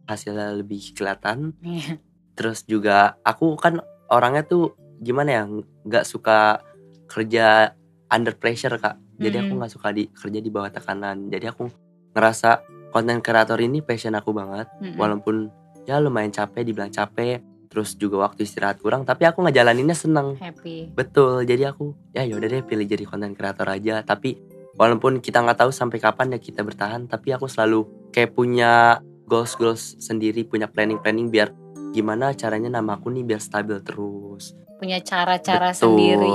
hasilnya 0.08 0.56
lebih 0.56 0.96
kelihatan. 0.96 1.52
Iya. 1.60 2.00
Terus 2.34 2.64
juga 2.64 3.20
aku 3.20 3.60
kan 3.60 3.84
orangnya 4.08 4.48
tuh 4.48 4.80
gimana 5.04 5.30
ya, 5.30 5.44
nggak 5.84 6.08
suka 6.08 6.64
kerja 7.06 7.76
under 8.08 8.32
pressure 8.32 8.80
kak. 8.80 8.96
Jadi 9.16 9.36
aku 9.44 9.52
Mm. 9.52 9.60
nggak 9.60 9.74
suka 9.76 9.88
di 9.92 10.08
kerja 10.08 10.40
di 10.40 10.48
bawah 10.48 10.72
tekanan. 10.72 11.28
Jadi 11.28 11.46
aku 11.52 11.68
ngerasa 12.16 12.64
konten 12.96 13.20
kreator 13.20 13.60
ini 13.60 13.84
passion 13.84 14.16
aku 14.16 14.32
banget. 14.32 14.72
Mm-mm. 14.80 14.96
Walaupun 14.96 15.52
ya 15.84 16.00
lumayan 16.00 16.32
capek, 16.32 16.64
dibilang 16.64 16.92
capek. 16.92 17.44
Terus 17.70 17.98
juga 17.98 18.26
waktu 18.26 18.46
istirahat 18.46 18.80
kurang, 18.80 19.04
tapi 19.04 19.26
aku 19.26 19.44
ngejalaninnya 19.46 19.98
seneng. 19.98 20.38
happy. 20.40 20.94
Betul, 20.94 21.44
jadi 21.44 21.74
aku 21.74 21.94
ya 22.16 22.24
yaudah 22.24 22.48
deh 22.48 22.64
pilih 22.64 22.86
jadi 22.88 23.04
konten 23.04 23.34
kreator 23.34 23.68
aja. 23.68 24.02
Tapi 24.06 24.38
walaupun 24.76 25.20
kita 25.20 25.42
nggak 25.42 25.66
tahu 25.66 25.72
sampai 25.72 26.00
kapan 26.00 26.36
ya 26.36 26.40
kita 26.40 26.62
bertahan, 26.62 27.08
tapi 27.10 27.34
aku 27.34 27.50
selalu 27.50 28.12
kayak 28.12 28.36
punya 28.36 29.00
goals 29.26 29.58
goals 29.58 29.98
sendiri, 29.98 30.46
punya 30.46 30.70
planning 30.70 31.02
planning 31.02 31.28
biar 31.34 31.52
gimana 31.96 32.36
caranya 32.36 32.80
nama 32.80 33.00
aku 33.00 33.10
nih 33.10 33.24
biar 33.24 33.42
stabil 33.42 33.80
terus. 33.82 34.54
Punya 34.78 35.00
cara-cara 35.00 35.72
sendiri. 35.72 36.28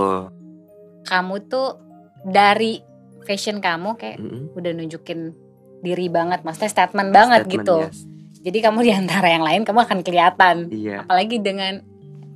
Kamu 1.05 1.35
tuh 1.49 1.77
dari 2.25 2.81
fashion 3.25 3.61
kamu 3.61 3.97
kayak 4.01 4.19
Mm-mm. 4.21 4.57
udah 4.57 4.73
nunjukin 4.73 5.33
diri 5.81 6.13
banget, 6.13 6.45
maksudnya 6.45 6.69
statement 6.73 7.09
banget 7.13 7.49
Statement, 7.49 7.65
gitu. 7.65 7.77
yes. 7.89 7.99
Jadi 8.41 8.59
kamu 8.59 8.79
di 8.81 8.93
antara 8.95 9.29
yang 9.29 9.41
lain 9.41 9.63
kamu 9.63 9.81
akan 9.81 9.99
kelihatan. 10.01 10.69
Iya. 10.69 11.05
Apalagi 11.05 11.39
dengan 11.39 11.85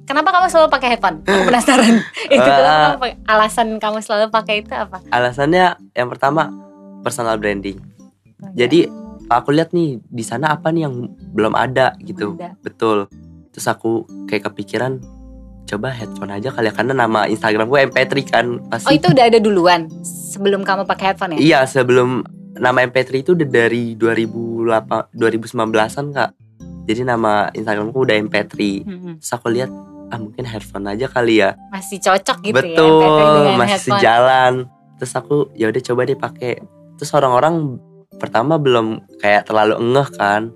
Kenapa 0.05 0.37
kamu 0.37 0.53
selalu 0.53 0.69
pakai 0.69 0.89
headphone? 0.91 1.25
Aku 1.25 1.43
penasaran. 1.49 1.97
itu 2.29 2.37
Ah. 2.39 2.53
kenapa 2.53 2.77
kamu 2.77 2.99
pakai- 3.01 3.19
alasan 3.25 3.69
kamu 3.81 3.99
selalu 3.99 4.27
pakai 4.29 4.55
itu 4.61 4.69
apa? 4.71 5.01
Alasannya 5.09 5.65
yang 5.91 6.09
pertama 6.09 6.53
personal 7.01 7.41
branding. 7.41 7.81
Jadi 8.53 8.85
aku 9.27 9.49
lihat 9.49 9.73
nih 9.73 10.05
di 10.05 10.21
sana 10.21 10.53
apa 10.53 10.69
nih 10.69 10.85
yang 10.85 11.09
belum 11.33 11.57
ada 11.57 11.97
gitu. 11.99 12.37
Ada. 12.37 12.53
Betul. 12.61 13.09
Terus 13.49 13.65
aku 13.65 14.05
kayak 14.29 14.45
kepikiran 14.45 15.01
coba 15.65 15.89
headphone 15.89 16.29
aja 16.29 16.53
kali 16.53 16.69
ya 16.69 16.77
karena 16.77 16.93
nama 16.93 17.25
Instagram 17.25 17.65
gue 17.65 17.89
MP3 17.89 18.13
kan 18.29 18.47
pasti 18.69 18.85
Oh 18.85 18.93
itu 18.93 19.09
udah 19.09 19.25
ada 19.25 19.41
duluan 19.41 19.89
sebelum 20.05 20.61
kamu 20.61 20.85
pakai 20.85 21.17
headphone 21.17 21.33
ya? 21.33 21.39
Iya 21.41 21.59
sebelum 21.65 22.29
nama 22.55 22.79
MP3 22.81 23.11
itu 23.17 23.31
udah 23.33 23.47
dari 23.47 23.95
2008 23.95 25.15
2019an 25.15 26.07
kak. 26.11 26.31
Jadi 26.85 27.01
nama 27.03 27.49
Instagramku 27.51 27.97
udah 27.99 28.17
MP3. 28.21 28.55
Mm-mm. 28.83 29.15
Terus 29.19 29.33
aku 29.33 29.49
lihat 29.49 29.71
ah 30.05 30.21
mungkin 30.21 30.45
headphone 30.45 30.85
aja 30.87 31.09
kali 31.09 31.41
ya 31.41 31.57
Masih 31.73 31.97
cocok 31.97 32.45
gitu 32.45 32.53
ya. 32.53 32.57
betul 32.61 32.93
MP3 33.01 33.09
dengan 33.25 33.57
masih 33.57 33.73
headphone. 33.73 33.89
sejalan 33.97 34.53
terus 34.95 35.13
aku 35.13 35.37
ya 35.53 35.67
udah 35.67 35.83
coba 35.83 36.01
deh 36.05 36.15
pakai 36.15 36.53
terus 36.95 37.11
orang-orang 37.11 37.81
pertama 38.15 38.55
belum 38.55 38.87
kayak 39.17 39.49
terlalu 39.49 39.75
engeh 39.75 40.09
kan 40.13 40.53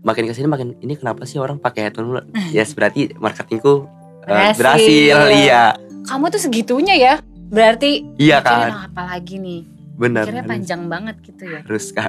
makin 0.00 0.24
ke 0.24 0.36
sini 0.36 0.46
makin 0.46 0.76
ini 0.78 0.94
kenapa 0.94 1.24
sih 1.24 1.40
orang 1.40 1.56
pakai 1.56 1.88
headphone 1.88 2.22
ya 2.52 2.60
yes, 2.60 2.76
berarti 2.76 3.16
marketingku 3.16 3.88
eh, 4.22 4.52
Berhasil. 4.52 4.56
berhasil 4.60 5.16
iya 5.34 5.64
Kamu 6.00 6.28
tuh 6.28 6.38
segitunya 6.38 6.94
ya. 6.94 7.14
Berarti 7.48 8.04
iya 8.16 8.38
kan 8.40 8.92
apa 8.92 9.02
lagi 9.10 9.36
nih? 9.36 9.64
Bener 10.00 10.24
Akhirnya 10.24 10.44
panjang 10.48 10.82
banget 10.88 11.16
gitu 11.20 11.44
ya. 11.44 11.60
harus 11.60 11.92
kak 11.92 12.08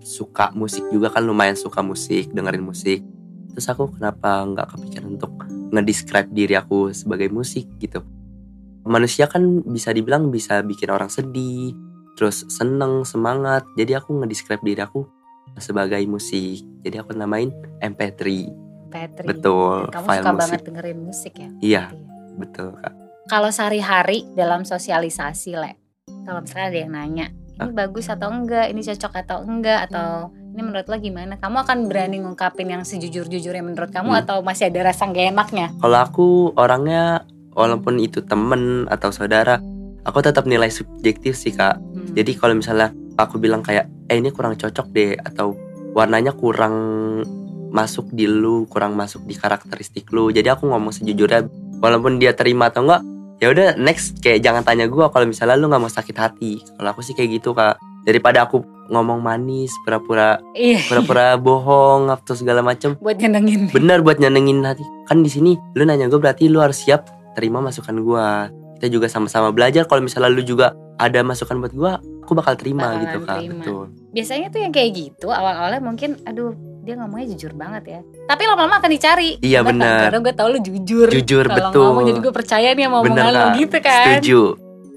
suka 0.00 0.48
musik 0.52 0.86
juga 0.88 1.10
kan 1.10 1.22
lumayan 1.22 1.52
suka 1.54 1.82
musik 1.82 2.32
dengerin 2.32 2.62
musik 2.62 3.04
terus 3.50 3.66
aku 3.66 3.90
kenapa 3.90 4.46
nggak 4.46 4.66
kepikiran 4.72 5.08
untuk 5.12 5.32
ngedescribe 5.70 6.30
diri 6.30 6.54
aku 6.54 6.90
sebagai 6.90 7.28
musik 7.28 7.66
gitu 7.76 8.00
manusia 8.82 9.26
kan 9.26 9.42
bisa 9.66 9.90
dibilang 9.90 10.30
bisa 10.30 10.62
bikin 10.62 10.88
orang 10.88 11.10
sedih 11.10 11.74
terus 12.14 12.46
seneng 12.48 13.02
semangat 13.02 13.66
jadi 13.74 13.98
aku 13.98 14.14
ngedescribe 14.16 14.62
diri 14.62 14.80
aku 14.80 15.04
sebagai 15.58 16.00
musik 16.06 16.62
jadi 16.80 17.02
aku 17.02 17.12
namain 17.12 17.50
MP3 17.78 18.22
Petri. 18.86 19.26
betul 19.26 19.90
Dan 19.90 19.92
kamu 19.92 20.06
file 20.06 20.16
suka 20.16 20.30
musik 20.30 20.40
banget 20.40 20.60
dengerin 20.62 20.98
musik 21.02 21.34
ya? 21.34 21.48
iya 21.60 21.84
Berarti 21.90 21.98
ya? 21.98 22.36
betul 22.38 22.68
kak 22.78 22.94
Kalau 23.26 23.50
sehari-hari 23.50 24.22
dalam 24.32 24.62
sosialisasi, 24.62 25.58
Le. 25.58 25.74
Kalau 26.26 26.42
misalnya 26.42 26.66
ada 26.66 26.78
yang 26.82 26.92
nanya, 26.92 27.26
ini 27.56 27.70
bagus 27.70 28.10
atau 28.10 28.28
enggak, 28.28 28.66
ini 28.68 28.82
cocok 28.82 29.12
atau 29.22 29.38
enggak, 29.46 29.86
atau 29.86 30.34
ini 30.50 30.60
menurut 30.60 30.90
lo 30.90 30.96
gimana? 30.98 31.38
Kamu 31.38 31.56
akan 31.62 31.86
berani 31.86 32.18
ngungkapin 32.18 32.66
yang 32.66 32.82
sejujur-jujurnya 32.82 33.62
menurut 33.62 33.94
kamu 33.94 34.10
Hmm. 34.10 34.22
atau 34.26 34.36
masih 34.42 34.68
ada 34.68 34.90
rasa 34.90 35.06
gak 35.06 35.30
enaknya? 35.30 35.70
kalau 35.78 35.98
aku 36.02 36.26
orangnya 36.58 37.22
walaupun 37.54 37.96
itu 37.96 38.20
temen 38.20 38.84
atau 38.90 39.08
saudara 39.08 39.62
aku 40.02 40.20
tetap 40.20 40.44
nilai 40.44 40.68
subjektif 40.68 41.38
sih 41.38 41.52
kak 41.52 41.78
Hmm. 41.78 42.12
Jadi 42.12 42.32
kalau 42.34 42.56
misalnya 42.56 42.90
aku 43.14 43.36
bilang 43.36 43.60
kayak 43.60 43.86
eh 44.08 44.16
ini 44.16 44.28
kurang 44.28 44.56
cocok 44.56 44.86
deh 44.90 45.14
atau 45.16 45.54
warnanya 45.92 46.32
kurang 46.32 46.74
masuk 47.68 48.08
di 48.08 48.24
lu, 48.24 48.64
kurang 48.66 48.96
masuk 48.96 49.24
di 49.24 49.36
karakteristik 49.36 50.08
lu. 50.08 50.32
Jadi 50.32 50.48
aku 50.48 50.64
ngomong 50.66 50.92
sejujurnya 50.92 51.48
walaupun 51.78 52.16
dia 52.16 52.32
terima 52.32 52.72
atau 52.72 52.88
enggak, 52.88 53.02
ya 53.38 53.52
udah 53.52 53.76
next 53.76 54.20
kayak 54.24 54.40
jangan 54.40 54.62
tanya 54.64 54.88
gua 54.88 55.12
kalau 55.12 55.28
misalnya 55.28 55.56
lu 55.56 55.68
nggak 55.68 55.82
mau 55.82 55.92
sakit 55.92 56.16
hati. 56.16 56.60
Kalau 56.76 56.88
aku 56.92 57.00
sih 57.00 57.12
kayak 57.12 57.40
gitu, 57.40 57.52
Kak. 57.52 57.76
Daripada 58.06 58.46
aku 58.46 58.62
ngomong 58.86 59.18
manis, 59.18 59.74
pura-pura 59.82 60.38
Iya, 60.54 60.78
pura-pura 60.86 61.34
bohong 61.42 62.06
atau 62.06 62.38
segala 62.38 62.62
macem 62.62 62.94
buat 63.02 63.18
nyenengin. 63.18 63.74
bener 63.74 63.98
buat 63.98 64.22
nyenengin 64.22 64.62
hati 64.62 64.86
kan 65.10 65.26
di 65.26 65.30
sini 65.30 65.58
lu 65.74 65.82
nanya 65.82 66.06
gue 66.06 66.14
berarti 66.14 66.46
lu 66.46 66.62
harus 66.62 66.86
siap 66.86 67.10
terima 67.34 67.58
masukan 67.58 67.98
gua 68.06 68.46
kita 68.78 68.94
juga 68.94 69.10
sama-sama 69.10 69.50
belajar 69.50 69.90
kalau 69.90 70.06
misalnya 70.06 70.30
lu 70.30 70.38
juga 70.38 70.70
ada 71.02 71.18
masukan 71.26 71.58
buat 71.58 71.74
gua 71.74 71.92
aku 72.22 72.38
bakal 72.38 72.54
terima 72.54 72.94
Bakalan 72.94 73.02
gitu 73.02 73.18
kak 73.22 73.36
terima. 73.42 73.50
betul 73.58 73.84
Biasanya 74.14 74.46
tuh 74.48 74.60
yang 74.62 74.72
kayak 74.72 74.90
gitu 74.94 75.26
awal-awalnya 75.28 75.82
mungkin, 75.82 76.10
aduh 76.22 76.54
dia 76.86 76.94
ngomongnya 76.94 77.34
jujur 77.34 77.52
banget 77.52 77.84
ya. 77.88 78.00
Tapi 78.24 78.42
lama-lama 78.46 78.78
akan 78.78 78.88
dicari. 78.88 79.42
Iya, 79.42 79.60
bener. 79.60 80.06
Karena 80.06 80.18
gue 80.22 80.32
tau 80.32 80.48
lu 80.48 80.58
jujur. 80.58 81.10
jujur 81.10 81.44
Kalau 81.44 81.74
betul 81.74 81.82
ngomong 81.84 82.04
jadi 82.06 82.18
gue 82.20 82.32
percaya 82.32 82.68
nih 82.70 82.84
sama 82.86 82.96
omongan 83.02 83.26
lo 83.26 83.34
kak 83.34 83.54
gitu 83.58 83.76
kan. 83.82 84.06
setuju 84.16 84.40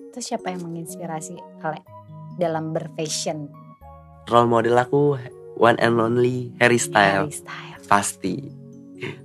Terus 0.10 0.26
siapa 0.26 0.48
yang 0.50 0.62
menginspirasi 0.64 1.36
Ale 1.60 1.82
dalam 2.36 2.70
berfashion? 2.70 3.50
role 4.26 4.46
model 4.46 4.78
aku 4.78 5.18
one 5.58 5.74
and 5.78 5.98
only 5.98 6.54
Harry 6.58 6.78
Styles 6.78 7.42
Harry 7.42 7.42
Styles. 7.42 7.84
pasti 7.84 8.36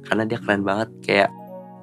karena 0.03 0.25
dia 0.25 0.41
keren 0.41 0.65
banget 0.65 0.89
kayak 1.01 1.29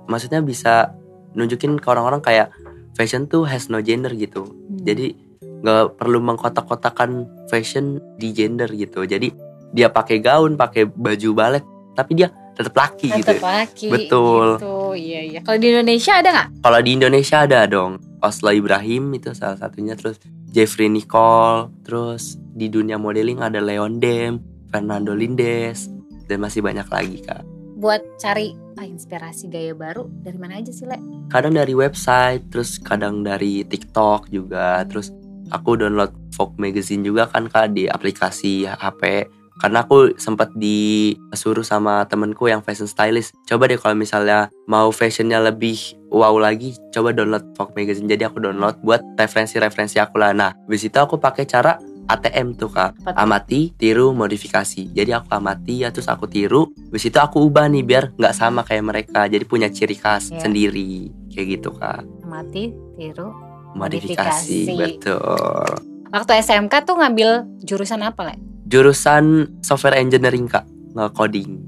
maksudnya 0.07 0.41
bisa 0.41 0.97
nunjukin 1.31 1.77
ke 1.77 1.85
orang-orang 1.85 2.17
kayak 2.19 2.49
fashion 2.91 3.29
tuh 3.29 3.45
has 3.45 3.69
no 3.69 3.77
gender 3.79 4.09
gitu 4.11 4.49
Hmm. 4.49 4.81
jadi 4.81 5.13
nggak 5.61 5.95
perlu 5.95 6.17
mengkotak-kotakan 6.19 7.09
fashion 7.45 8.01
di 8.17 8.33
gender 8.33 8.65
gitu 8.67 9.05
jadi 9.05 9.29
dia 9.71 9.87
pakai 9.87 10.19
gaun 10.19 10.59
pakai 10.59 10.87
baju 10.87 11.29
balet 11.31 11.63
tapi 11.95 12.15
dia 12.15 12.31
tetap 12.55 12.75
laki 12.75 13.07
gitu 13.09 13.25
Tetep 13.31 13.43
laki 13.43 13.87
Betul. 13.89 14.47
gitu. 14.59 14.75
Iya 14.91 15.19
iya. 15.23 15.39
Kalau 15.41 15.57
di 15.57 15.67
Indonesia 15.71 16.13
ada 16.19 16.29
nggak? 16.35 16.47
kalau 16.61 16.79
di 16.83 16.91
Indonesia 16.93 17.37
ada 17.47 17.59
dong 17.65 17.91
Oslo 18.21 18.53
Ibrahim 18.53 19.17
itu 19.17 19.33
salah 19.33 19.57
satunya 19.57 19.97
terus 19.97 20.21
Jeffrey 20.51 20.91
Nicole 20.91 21.71
terus 21.81 22.37
di 22.53 22.67
dunia 22.69 22.99
modeling 23.01 23.41
ada 23.41 23.57
Leon 23.63 23.97
Dem 23.97 24.37
Fernando 24.69 25.15
Lindes 25.15 25.89
dan 26.29 26.43
masih 26.43 26.61
banyak 26.61 26.85
lagi 26.91 27.23
kak 27.25 27.41
Buat 27.81 28.05
cari 28.21 28.53
ah, 28.77 28.85
inspirasi 28.85 29.49
gaya 29.49 29.73
baru 29.73 30.05
dari 30.21 30.37
mana 30.37 30.61
aja 30.61 30.69
sih 30.69 30.85
Le? 30.85 31.01
kadang 31.33 31.57
dari 31.57 31.73
website 31.73 32.45
terus 32.53 32.77
kadang 32.77 33.25
dari 33.25 33.65
TikTok 33.65 34.29
juga 34.29 34.85
terus 34.85 35.09
aku 35.49 35.81
download 35.81 36.13
Vogue 36.37 36.61
magazine 36.61 37.01
juga 37.01 37.25
kan 37.25 37.49
kak 37.49 37.73
di 37.73 37.89
aplikasi 37.89 38.69
HP 38.69 39.25
karena 39.61 39.85
aku 39.85 40.17
sempat 40.17 40.49
disuruh 40.57 41.61
sama 41.61 42.01
temenku 42.05 42.49
yang 42.49 42.59
fashion 42.59 42.85
stylist 42.85 43.37
coba 43.45 43.69
deh 43.69 43.77
kalau 43.77 43.93
misalnya 43.93 44.49
mau 44.65 44.89
fashionnya 44.89 45.37
lebih 45.39 45.77
wow 46.09 46.33
lagi 46.33 46.73
coba 46.89 47.13
download 47.13 47.45
Vogue 47.53 47.77
magazine 47.77 48.09
jadi 48.09 48.25
aku 48.25 48.41
download 48.41 48.81
buat 48.81 49.05
referensi-referensi 49.15 50.01
aku 50.01 50.17
lah 50.17 50.33
nah 50.33 50.51
habis 50.57 50.81
itu 50.81 50.97
aku 50.97 51.15
pakai 51.15 51.45
cara 51.45 51.77
ATM 52.03 52.57
tuh 52.57 52.67
kak 52.67 52.97
tuh? 52.97 53.13
amati 53.13 53.71
tiru 53.71 54.11
modifikasi 54.11 54.89
jadi 54.91 55.21
aku 55.21 55.29
amati 55.31 55.85
ya 55.85 55.93
terus 55.93 56.09
aku 56.09 56.25
tiru 56.25 56.65
habis 56.89 57.05
itu 57.05 57.15
aku 57.15 57.45
ubah 57.45 57.69
nih 57.69 57.85
biar 57.85 58.03
nggak 58.17 58.33
sama 58.33 58.65
kayak 58.65 58.83
mereka 58.83 59.29
jadi 59.29 59.45
punya 59.45 59.69
ciri 59.69 59.93
khas 59.93 60.27
Iya. 60.27 60.41
sendiri 60.41 61.07
kayak 61.29 61.47
gitu 61.55 61.69
kak 61.71 62.01
Mati, 62.25 62.73
tiru. 62.97 63.29
modifikasi, 63.71 64.65
Modifikasi. 64.67 64.75
betul 64.75 65.69
Waktu 66.11 66.43
SMK 66.43 66.73
tuh 66.83 66.99
ngambil 66.99 67.29
jurusan 67.63 68.03
apa 68.03 68.27
Le? 68.27 68.35
Jurusan 68.71 69.23
software 69.59 69.99
engineering 69.99 70.47
kak. 70.47 70.63
Nge-coding. 70.91 71.59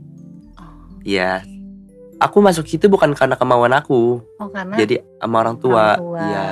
Iya. 1.04 1.44
Aku 2.18 2.40
masuk 2.40 2.64
situ 2.64 2.88
bukan 2.88 3.12
karena 3.12 3.36
kemauan 3.36 3.76
aku. 3.76 4.24
Oh 4.40 4.48
karena 4.48 4.80
jadi 4.80 5.04
sama 5.20 5.44
orang 5.44 5.60
tua. 5.60 5.86
Orang 5.94 6.00
tua. 6.00 6.22
iya. 6.24 6.48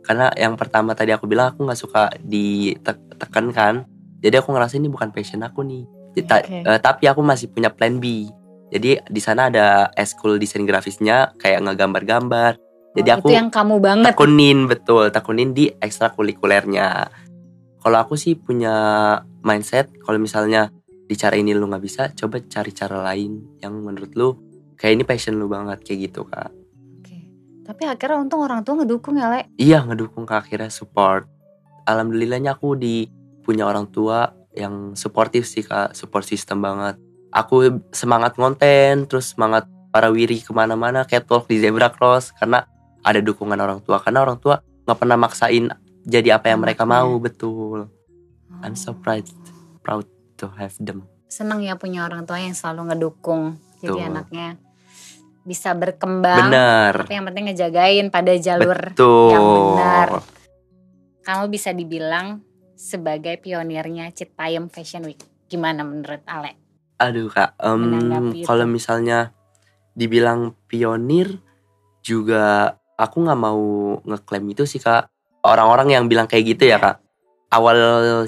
Karena 0.00 0.26
yang 0.32 0.54
pertama 0.54 0.94
tadi 0.94 1.10
aku 1.10 1.26
bilang 1.26 1.50
aku 1.50 1.66
nggak 1.66 1.76
suka 1.76 2.02
ditekan 2.22 3.50
kan. 3.50 3.74
Jadi 4.22 4.38
aku 4.38 4.54
ngerasa 4.54 4.78
ini 4.78 4.86
bukan 4.86 5.10
passion 5.10 5.42
aku 5.42 5.60
nih. 5.60 5.82
Jadi, 6.14 6.22
ta- 6.24 6.40
Oke. 6.40 6.62
eh, 6.62 6.78
tapi 6.80 7.04
aku 7.04 7.20
masih 7.20 7.50
punya 7.50 7.68
plan 7.68 7.98
B. 7.98 8.30
Jadi 8.70 9.02
di 9.02 9.20
sana 9.20 9.50
ada 9.50 9.90
eskul 9.92 10.38
desain 10.38 10.62
grafisnya 10.62 11.34
kayak 11.36 11.62
ngegambar-gambar. 11.62 12.54
Jadi 12.96 13.08
Oh, 13.12 13.16
aku 13.18 13.28
itu 13.28 13.36
yang 13.36 13.50
kamu 13.50 13.76
banget. 13.78 14.06
tekunin 14.08 14.58
betul. 14.64 15.10
Tekunin 15.10 15.50
di 15.52 15.68
ekstrakurikulernya. 15.70 16.88
Kalau 17.76 17.98
aku 18.00 18.14
sih 18.14 18.34
punya 18.34 18.74
mindset 19.46 19.88
kalau 20.02 20.18
misalnya 20.18 20.74
di 21.06 21.14
cara 21.14 21.38
ini 21.38 21.54
lu 21.54 21.70
nggak 21.70 21.84
bisa 21.86 22.10
coba 22.18 22.42
cari 22.42 22.74
cara 22.74 22.98
lain 23.06 23.62
yang 23.62 23.78
menurut 23.78 24.12
lu 24.18 24.28
kayak 24.74 24.98
ini 24.98 25.04
passion 25.06 25.38
lu 25.38 25.46
banget 25.46 25.78
kayak 25.86 26.10
gitu 26.10 26.26
kak. 26.26 26.50
Oke. 26.98 27.16
Tapi 27.62 27.82
akhirnya 27.86 28.18
untung 28.18 28.42
orang 28.42 28.66
tua 28.66 28.82
ngedukung 28.82 29.14
ya 29.16 29.30
Le. 29.30 29.46
iya 29.56 29.86
ngedukung 29.86 30.26
kak 30.26 30.50
akhirnya 30.50 30.68
support. 30.68 31.30
Alhamdulillahnya 31.86 32.58
aku 32.58 32.74
di 32.74 33.06
punya 33.46 33.70
orang 33.70 33.86
tua 33.94 34.34
yang 34.58 34.98
supportive 34.98 35.46
sih 35.46 35.62
kak 35.62 35.94
support 35.94 36.26
system 36.26 36.60
banget. 36.60 36.98
Aku 37.30 37.80
semangat 37.94 38.34
ngonten 38.34 39.06
terus 39.06 39.32
semangat 39.38 39.70
para 39.94 40.10
wiri 40.10 40.42
ke 40.42 40.50
mana-mana 40.50 41.06
catwalk 41.06 41.46
di 41.46 41.62
zebra 41.62 41.94
cross 41.94 42.34
karena 42.34 42.66
ada 43.06 43.22
dukungan 43.22 43.56
orang 43.62 43.78
tua. 43.86 44.02
Karena 44.02 44.26
orang 44.26 44.42
tua 44.42 44.58
nggak 44.58 44.98
pernah 44.98 45.14
maksain 45.14 45.70
jadi 46.02 46.38
apa 46.38 46.50
yang 46.50 46.62
mereka 46.62 46.82
mau 46.86 47.18
betul 47.18 47.95
I'm 48.64 48.78
so 48.78 48.96
proud 48.96 49.26
proud 49.82 50.06
to 50.40 50.48
have 50.56 50.76
them 50.80 51.04
Seneng 51.26 51.60
ya 51.66 51.74
punya 51.74 52.06
orang 52.06 52.22
tua 52.22 52.38
yang 52.38 52.54
selalu 52.54 52.94
ngedukung. 52.94 53.58
Jadi 53.82 53.98
Betul. 53.98 54.08
anaknya 54.08 54.48
bisa 55.46 55.74
berkembang. 55.78 56.50
bener 56.50 57.06
Tapi 57.06 57.14
yang 57.14 57.26
penting 57.30 57.44
ngejagain 57.50 58.06
pada 58.10 58.34
jalur 58.34 58.78
betul 58.94 59.30
yang 59.30 59.46
benar. 59.46 60.08
kamu 61.22 61.44
bisa 61.50 61.70
dibilang 61.70 62.42
sebagai 62.74 63.38
pionirnya 63.38 64.10
Citayam 64.10 64.66
Fashion 64.66 65.06
Week. 65.06 65.22
Gimana 65.46 65.86
menurut 65.86 66.22
Ale? 66.26 66.58
Aduh 66.98 67.30
kak, 67.30 67.54
itu. 67.60 68.42
kalau 68.42 68.66
misalnya 68.66 69.30
dibilang 69.94 70.58
pionir 70.66 71.38
juga 72.02 72.74
aku 72.98 73.22
nggak 73.22 73.40
mau 73.40 73.62
ngeklaim 74.02 74.46
itu 74.50 74.66
sih 74.66 74.82
kak. 74.82 75.06
Orang-orang 75.46 75.94
yang 75.94 76.04
bilang 76.10 76.26
kayak 76.26 76.58
gitu 76.58 76.66
ya 76.66 76.82
kak. 76.82 77.05
Awal 77.56 77.78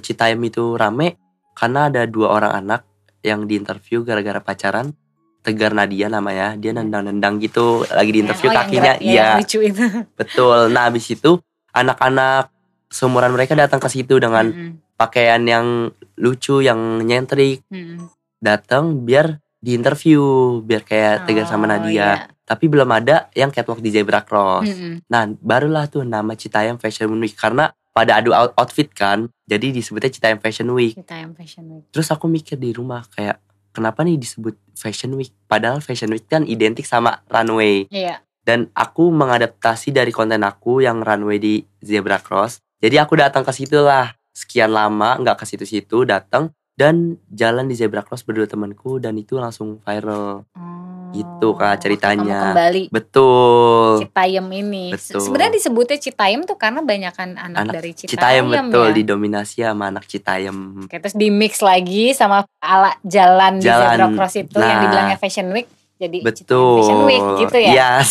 Citayam 0.01 0.41
itu 0.41 0.75
rame 0.75 1.21
karena 1.53 1.93
ada 1.93 2.09
dua 2.09 2.33
orang 2.33 2.53
anak 2.57 2.81
yang 3.21 3.45
diinterview 3.45 4.03
gara-gara 4.03 4.41
pacaran. 4.41 4.97
Tegar 5.39 5.71
Nadia 5.73 6.11
namanya, 6.11 6.59
dia 6.59 6.75
nendang-nendang 6.75 7.39
gitu 7.39 7.87
lagi 7.89 8.11
diinterview 8.11 8.51
oh, 8.51 8.57
kakinya, 8.59 8.99
ya, 8.99 9.39
iya 9.39 9.67
betul. 10.19 10.69
Nah 10.69 10.91
habis 10.91 11.07
itu 11.09 11.39
anak-anak 11.73 12.51
seumuran 12.91 13.33
mereka 13.33 13.55
datang 13.55 13.79
ke 13.79 13.89
situ 13.89 14.19
dengan 14.19 14.51
Mm-mm. 14.51 14.71
pakaian 14.99 15.41
yang 15.45 15.89
lucu, 16.19 16.61
yang 16.61 17.01
nyentrik, 17.01 17.63
Mm-mm. 17.71 18.11
datang 18.43 19.07
biar 19.07 19.39
diinterview 19.59 20.21
biar 20.61 20.83
kayak 20.83 21.25
Tegar 21.25 21.47
sama 21.47 21.67
Oh, 21.67 21.71
Nadia. 21.71 21.93
iya. 21.93 22.11
tapi 22.43 22.65
belum 22.65 22.89
ada 22.89 23.29
yang 23.37 23.53
catwalk 23.53 23.79
di 23.79 23.93
zebra 23.93 24.25
cross. 24.25 24.65
Mm-mm. 24.65 25.05
Nah, 25.07 25.29
barulah 25.39 25.85
tuh 25.85 26.01
nama 26.03 26.33
Citayam 26.33 26.81
Fashion 26.81 27.13
Week 27.15 27.37
karena 27.37 27.69
pada 27.99 28.23
adu 28.23 28.31
out- 28.31 28.55
outfit 28.55 28.87
kan. 28.95 29.27
Jadi 29.51 29.75
disebutnya 29.75 30.07
Citayam 30.15 30.39
Fashion 30.39 30.71
Week. 30.71 30.95
Citayam 30.95 31.35
Fashion 31.35 31.67
Week. 31.67 31.85
Terus 31.91 32.07
aku 32.15 32.31
mikir 32.31 32.55
di 32.55 32.71
rumah 32.71 33.03
kayak 33.11 33.43
kenapa 33.75 34.07
nih 34.07 34.15
disebut 34.15 34.55
Fashion 34.79 35.19
Week? 35.19 35.35
Padahal 35.51 35.83
Fashion 35.83 36.15
Week 36.15 36.23
kan 36.31 36.47
identik 36.47 36.87
sama 36.87 37.27
runway. 37.27 37.91
Iya. 37.91 38.23
Dan 38.47 38.71
aku 38.73 39.11
mengadaptasi 39.11 39.91
dari 39.91 40.15
konten 40.15 40.47
aku 40.47 40.79
yang 40.81 41.03
runway 41.03 41.43
di 41.43 41.67
Zebra 41.83 42.23
Cross. 42.23 42.63
Jadi 42.79 43.03
aku 43.03 43.19
datang 43.19 43.43
ke 43.43 43.51
situ 43.51 43.83
lah. 43.83 44.15
Sekian 44.31 44.71
lama 44.71 45.19
nggak 45.19 45.43
ke 45.43 45.45
situ-situ 45.51 46.07
datang 46.07 46.55
dan 46.79 47.19
jalan 47.35 47.67
di 47.67 47.75
Zebra 47.75 48.07
Cross 48.07 48.23
berdua 48.23 48.47
temanku 48.47 49.03
dan 49.03 49.19
itu 49.19 49.35
langsung 49.35 49.83
viral. 49.83 50.47
Oh, 50.55 50.78
Gitu, 51.09 51.49
Kak, 51.53 51.81
ceritanya. 51.81 52.23
Kamu 52.23 52.45
kembali 52.53 52.83
Betul. 52.89 54.05
Citayam 54.05 54.47
ini. 54.51 54.93
Betul. 54.93 55.21
Sebenarnya 55.21 55.53
disebutnya 55.55 55.97
Citayam 55.97 56.41
tuh 56.43 56.55
karena 56.55 56.81
banyakan 56.81 57.35
anak, 57.35 57.61
Anak 57.65 57.75
dari 57.75 57.91
Citayam, 57.93 58.49
Citayam 58.51 58.67
betul 58.69 58.87
ya. 58.87 58.95
didominasi 58.95 59.57
sama 59.63 59.85
anak 59.89 60.05
Citayam. 60.05 60.57
Oke, 60.85 60.97
terus 60.99 61.17
di 61.17 61.29
mix 61.29 61.59
lagi 61.59 62.13
sama 62.13 62.45
ala 62.59 62.93
jalan, 63.03 63.57
di 63.57 63.65
Jalan. 63.65 63.97
Zebra 63.97 64.09
Cross 64.15 64.35
itu 64.37 64.57
yang 64.57 64.69
Nah. 64.69 64.83
dibilangnya 64.85 65.17
Fashion 65.17 65.49
Week 65.51 65.69
jadi 65.97 66.19
Betul. 66.21 66.77
Fashion 66.79 67.01
Week 67.05 67.25
gitu 67.43 67.59
ya. 67.59 67.73
Yes. 67.73 68.11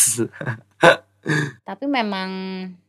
Tapi 1.68 1.86
memang 1.86 2.30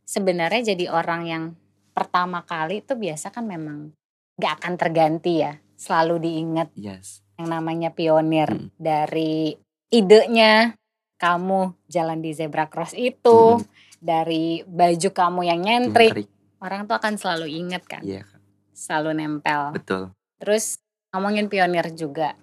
sebenarnya 0.03 0.73
jadi 0.73 0.85
orang 0.87 1.21
yang 1.23 1.43
pertama 1.91 2.41
kali 2.41 2.79
itu 2.79 2.95
biasa 2.95 3.29
kan 3.29 3.43
memang 3.43 3.91
gak 4.35 4.63
akan 4.63 4.73
terganti 4.73 5.43
ya. 5.43 5.59
Selalu 5.75 6.15
diingat 6.19 6.71
Yes. 6.73 7.23
yang 7.35 7.51
namanya 7.51 7.91
pionir 7.91 8.47
Hmm. 8.47 8.71
dari 8.75 9.55
idenya 9.89 10.73
kamu 11.17 11.75
jalan 11.85 12.19
di 12.19 12.31
zebra 12.31 12.65
cross 12.65 12.93
itu 12.93 13.59
Hmm. 13.59 13.65
dari 13.99 14.63
baju 14.63 15.09
kamu 15.09 15.41
yang 15.43 15.59
nyentrik 15.59 16.13
Nyentrik. 16.15 16.29
orang 16.57 16.85
tuh 16.85 16.95
akan 16.95 17.13
selalu 17.15 17.47
inget 17.49 17.83
kan 17.83 17.99
Iya, 17.99 18.23
selalu 18.71 19.09
nempel 19.13 19.75
betul. 19.75 20.13
terus 20.37 20.79
ngomongin 21.09 21.45
pionir 21.45 21.91
juga 21.91 22.37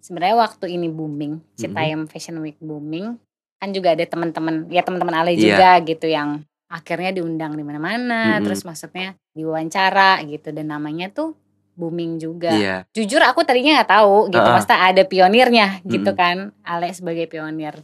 sebenarnya 0.00 0.36
waktu 0.40 0.72
ini 0.72 0.88
booming 0.88 1.38
Citayam 1.54 2.04
Fashion 2.04 2.40
Week 2.40 2.58
booming 2.58 3.14
kan 3.56 3.70
juga 3.70 3.92
ada 3.92 4.02
teman-teman 4.02 4.66
ya 4.66 4.82
teman-teman 4.82 5.14
Ale 5.14 5.32
Iya. 5.32 5.54
juga 5.54 5.70
gitu 5.84 6.06
yang 6.06 6.42
akhirnya 6.66 7.12
diundang 7.12 7.52
di 7.52 7.62
mana-mana 7.62 8.36
Mm-mm. 8.36 8.44
terus 8.44 8.62
maksudnya 8.62 9.14
diwawancara 9.32 10.20
gitu 10.24 10.50
dan 10.50 10.68
namanya 10.68 11.08
tuh 11.08 11.32
booming 11.78 12.18
juga 12.18 12.50
Iya. 12.50 12.76
jujur 12.90 13.22
aku 13.22 13.40
tadinya 13.40 13.78
nggak 13.78 13.90
tahu 13.92 14.28
gitu 14.28 14.42
Heeh. 14.42 14.56
pasti 14.58 14.74
ada 14.74 15.02
pionirnya 15.02 15.78
gitu 15.84 16.10
Mm-mm. 16.10 16.18
kan 16.18 16.36
Ale 16.60 16.90
sebagai 16.90 17.24
pionir 17.24 17.78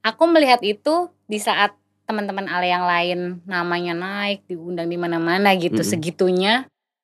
aku 0.00 0.22
melihat 0.24 0.62
itu 0.62 1.10
di 1.24 1.36
saat 1.36 1.74
teman-teman 2.04 2.46
Ale 2.46 2.68
yang 2.68 2.84
lain 2.84 3.42
namanya 3.42 3.92
naik 3.92 4.46
diundang 4.46 4.86
di 4.86 4.94
mana-mana 4.94 5.50
gitu 5.52 5.76
Mm-mm. 5.76 5.90
segitunya 5.90 6.54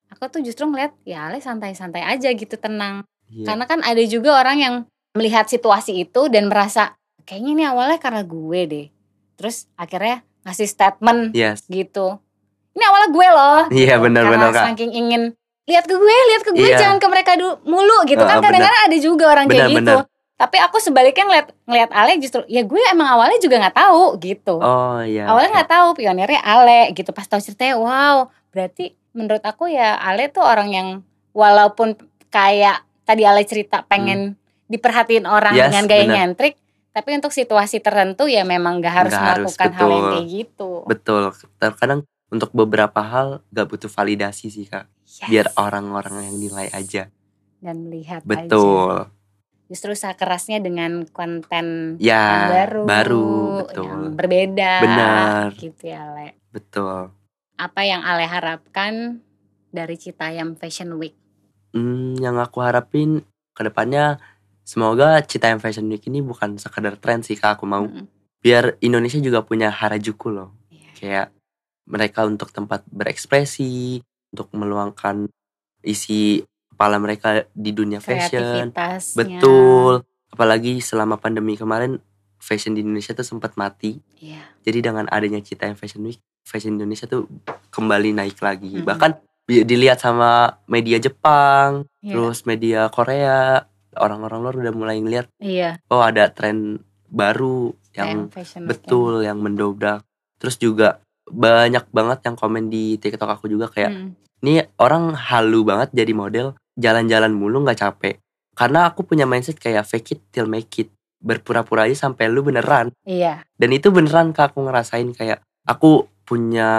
aku 0.07 0.29
tuh 0.29 0.41
justru 0.41 0.65
ngeliat 0.65 0.95
ya 1.03 1.27
Ale 1.27 1.39
santai-santai 1.39 2.07
aja 2.07 2.31
gitu 2.31 2.55
tenang 2.55 3.03
Iya. 3.27 3.47
karena 3.47 3.65
kan 3.65 3.79
ada 3.81 4.03
juga 4.05 4.35
orang 4.37 4.59
yang 4.59 4.75
melihat 5.13 5.47
situasi 5.47 6.01
itu 6.01 6.27
dan 6.27 6.47
merasa 6.47 6.99
kayaknya 7.23 7.51
ini 7.53 7.65
awalnya 7.65 7.99
karena 7.99 8.23
gue 8.23 8.61
deh 8.65 8.87
terus 9.35 9.71
akhirnya 9.75 10.23
ngasih 10.43 10.67
statement 10.67 11.31
Yes. 11.31 11.63
gitu 11.65 12.19
ini 12.71 12.83
awalnya 12.83 13.09
gue 13.09 13.29
loh 13.29 13.61
Iya 13.71 13.95
gitu. 13.95 14.05
benar-benar 14.05 14.51
Karena 14.51 14.57
kak. 14.57 14.67
saking 14.75 14.93
ingin 14.93 15.23
lihat 15.71 15.87
ke 15.87 15.95
gue, 15.95 16.17
lihat 16.29 16.43
ke 16.43 16.51
gue, 16.51 16.67
Iya. 16.67 16.79
jangan 16.79 16.99
ke 16.99 17.07
mereka 17.07 17.39
dulu 17.39 17.63
mulu 17.63 18.03
gitu 18.05 18.19
kan 18.21 18.37
Heeh, 18.37 18.45
kadang-kadang 18.45 18.83
ada 18.85 18.97
juga 18.99 19.25
orang 19.31 19.47
kayak 19.47 19.71
Benar, 19.71 19.79
gitu. 19.79 19.97
Tapi 20.35 20.57
aku 20.57 20.77
sebaliknya 20.79 21.25
ngeliat 21.25 21.47
ngeliat 21.65 21.91
Ale 21.93 22.13
justru 22.17 22.41
ya 22.47 22.65
gue 22.65 22.81
emang 22.89 23.09
awalnya 23.09 23.39
juga 23.39 23.61
nggak 23.61 23.77
tahu 23.77 24.03
gitu. 24.19 24.57
Oh 24.57 24.99
iya. 25.01 25.29
awalnya 25.29 25.51
nggak 25.55 25.71
tahu 25.71 25.89
pionirnya 25.95 26.41
Ale 26.41 26.91
gitu. 26.91 27.11
Pas 27.11 27.25
tahu 27.25 27.39
ceritanya 27.39 27.77
wow, 27.77 28.17
berarti 28.49 28.85
menurut 29.13 29.43
aku 29.43 29.69
ya 29.69 29.95
Ale 29.97 30.27
tuh 30.29 30.43
orang 30.43 30.69
yang 30.69 30.89
walaupun 31.31 31.95
kayak 32.29 32.81
tadi 33.05 33.23
Ale 33.23 33.45
cerita 33.45 33.85
pengen 33.85 34.35
diperhatiin 34.67 35.25
orang 35.25 35.53
Hmm. 35.53 35.61
Yes, 35.61 35.69
dengan 35.69 35.85
gaya 35.87 36.05
benar. 36.05 36.15
nyentrik, 36.17 36.55
tapi 36.91 37.11
untuk 37.13 37.31
situasi 37.31 37.79
tertentu 37.79 38.25
ya 38.25 38.43
memang 38.43 38.79
nggak 38.79 38.95
harus 38.97 39.13
harus, 39.13 39.45
melakukan 39.51 39.71
hal 39.75 39.89
yang 39.89 40.07
kayak 40.09 40.27
gitu. 40.31 40.71
Betul. 40.87 41.21
Terkadang 41.59 42.01
untuk 42.31 42.51
beberapa 42.51 43.03
hal 43.03 43.43
gak 43.51 43.67
butuh 43.67 43.91
validasi 43.91 44.49
sih 44.49 44.65
kak. 44.65 44.87
Yes. 45.05 45.27
Biar 45.27 45.47
orang-orang 45.55 46.27
yang 46.27 46.37
nilai 46.39 46.71
aja. 46.71 47.11
dan 47.61 47.85
melihat 47.85 48.25
aja. 48.25 48.29
Betul. 48.49 48.95
justru 49.67 49.93
usaha 49.93 50.11
kerasnya 50.15 50.59
dengan 50.59 51.07
konten 51.07 51.95
Ya. 51.99 52.19
yang 52.19 52.51
baru, 52.51 52.83
baru, 52.89 53.31
betul. 53.63 53.85
yang 53.87 54.03
berbeda, 54.17 54.73
Benar. 54.81 55.47
gitu 55.55 55.83
ya 55.85 56.11
Ale. 56.11 56.35
Betul. 56.51 57.15
Apa 57.55 57.81
yang 57.85 58.03
Ale 58.03 58.25
harapkan 58.25 59.23
dari 59.69 59.95
Citayam 59.95 60.57
Fashion 60.57 60.97
Week? 60.97 61.15
Hmm, 61.71 62.19
yang 62.19 62.35
aku 62.37 62.59
harapin 62.59 63.23
ke 63.53 63.63
depannya 63.63 64.19
semoga 64.65 65.23
Citayam 65.23 65.63
Fashion 65.63 65.87
Week 65.87 66.03
ini 66.03 66.19
bukan 66.19 66.57
sekedar 66.57 66.99
tren 66.99 67.23
sih 67.23 67.37
kak. 67.37 67.55
Aku 67.55 67.69
mau 67.69 67.87
Mm-mm. 67.87 68.11
biar 68.41 68.75
Indonesia 68.81 69.21
juga 69.21 69.45
punya 69.45 69.71
Harajuku 69.71 70.33
loh. 70.33 70.51
Iya. 70.67 70.91
Kayak 70.97 71.27
mereka 71.87 72.25
untuk 72.25 72.51
tempat 72.51 72.85
berekspresi, 72.89 74.01
untuk 74.33 74.51
meluangkan 74.53 75.27
isi 75.81 76.45
kepala 76.71 76.97
mereka 76.97 77.45
di 77.53 77.71
dunia 77.73 78.01
fashion. 78.01 78.73
Betul. 79.17 80.05
Apalagi 80.31 80.79
selama 80.79 81.19
pandemi 81.19 81.59
kemarin 81.59 81.99
fashion 82.41 82.73
di 82.73 82.81
Indonesia 82.81 83.13
tuh 83.13 83.27
sempat 83.27 83.55
mati. 83.55 84.01
Iya. 84.17 84.41
Jadi 84.65 84.79
dengan 84.81 85.05
adanya 85.13 85.43
Citayam 85.45 85.77
Fashion 85.77 86.01
Week, 86.07 86.21
fashion 86.41 86.81
Indonesia 86.81 87.05
tuh 87.05 87.29
kembali 87.69 88.17
naik 88.17 88.41
lagi. 88.41 88.81
Mm-mm. 88.81 88.89
Bahkan 88.89 89.11
bi- 89.45 89.67
dilihat 89.67 90.01
sama 90.01 90.57
media 90.65 90.97
Jepang, 90.97 91.85
Iya. 92.01 92.17
terus 92.17 92.49
media 92.49 92.89
Korea, 92.89 93.67
orang-orang 93.99 94.39
luar 94.41 94.55
udah 94.57 94.73
mulai 94.73 94.97
ngeliat, 95.03 95.29
Iya. 95.37 95.83
oh 95.93 96.01
ada 96.01 96.33
tren 96.33 96.81
baru 97.11 97.75
yang 97.93 98.31
betul, 98.65 99.21
yang 99.21 99.43
mendobrak. 99.43 100.07
Terus 100.41 100.57
juga 100.57 101.03
banyak 101.31 101.87
banget 101.95 102.19
yang 102.27 102.37
komen 102.37 102.69
di 102.69 102.99
TikTok 102.99 103.31
aku 103.41 103.47
juga 103.47 103.71
ya. 103.71 103.89
kayak, 103.89 103.93
ini 104.43 104.61
orang 104.81 105.15
halu 105.15 105.65
banget 105.65 105.95
jadi 105.95 106.13
model, 106.13 106.47
jalan-jalan 106.77 107.33
mulu 107.33 107.63
nggak 107.65 107.81
capek. 107.81 108.19
Karena 108.55 108.91
aku 108.91 109.07
punya 109.07 109.25
mindset 109.25 109.57
kayak 109.57 109.87
fake 109.89 110.11
it 110.17 110.21
till 110.35 110.45
make 110.51 110.69
it. 110.77 110.91
Berpura-pura 111.21 111.85
aja 111.85 112.09
sampai 112.09 112.29
lu 112.33 112.41
beneran. 112.45 112.93
Iya. 113.05 113.45
Dan 113.57 113.71
itu 113.73 113.93
beneran 113.93 114.33
kak 114.33 114.53
aku 114.53 114.65
ngerasain 114.65 115.13
kayak 115.13 115.41
aku 115.69 116.09
punya 116.25 116.71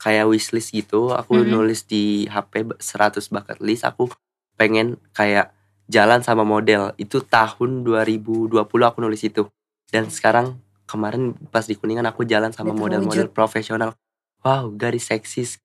kayak 0.00 0.28
wishlist 0.30 0.72
gitu. 0.72 1.12
Aku 1.12 1.36
Mhm. 1.42 1.48
nulis 1.48 1.84
di 1.84 2.24
HP 2.28 2.64
100 2.80 3.28
bucket 3.28 3.60
list. 3.60 3.84
Aku 3.84 4.08
pengen 4.56 4.96
kayak 5.12 5.52
jalan 5.88 6.24
sama 6.24 6.44
model. 6.44 6.92
Itu 6.96 7.20
tahun 7.20 7.84
2020 7.84 8.88
aku 8.88 9.04
nulis 9.04 9.20
itu. 9.24 9.48
Dan 9.88 10.08
sekarang 10.08 10.60
kemarin 10.88 11.36
pas 11.52 11.62
di 11.62 11.76
Kuningan 11.76 12.08
aku 12.08 12.24
jalan 12.24 12.48
sama 12.48 12.72
model-model 12.72 13.28
profesional. 13.28 13.92
Wow, 14.40 14.72
garis 14.72 15.04
seksis. 15.04 15.60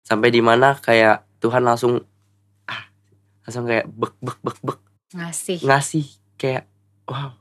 Sampai 0.00 0.32
di 0.32 0.40
mana 0.40 0.72
kayak 0.74 1.28
Tuhan 1.36 1.60
langsung 1.60 2.00
ah 2.64 2.82
langsung 3.44 3.68
kayak 3.68 3.84
bek 3.86 4.14
bek 4.18 4.38
bek 4.40 4.58
bek 4.58 4.78
Ngasih. 5.10 5.58
ngasih 5.62 6.06
kayak 6.34 6.64
wow 7.04 7.32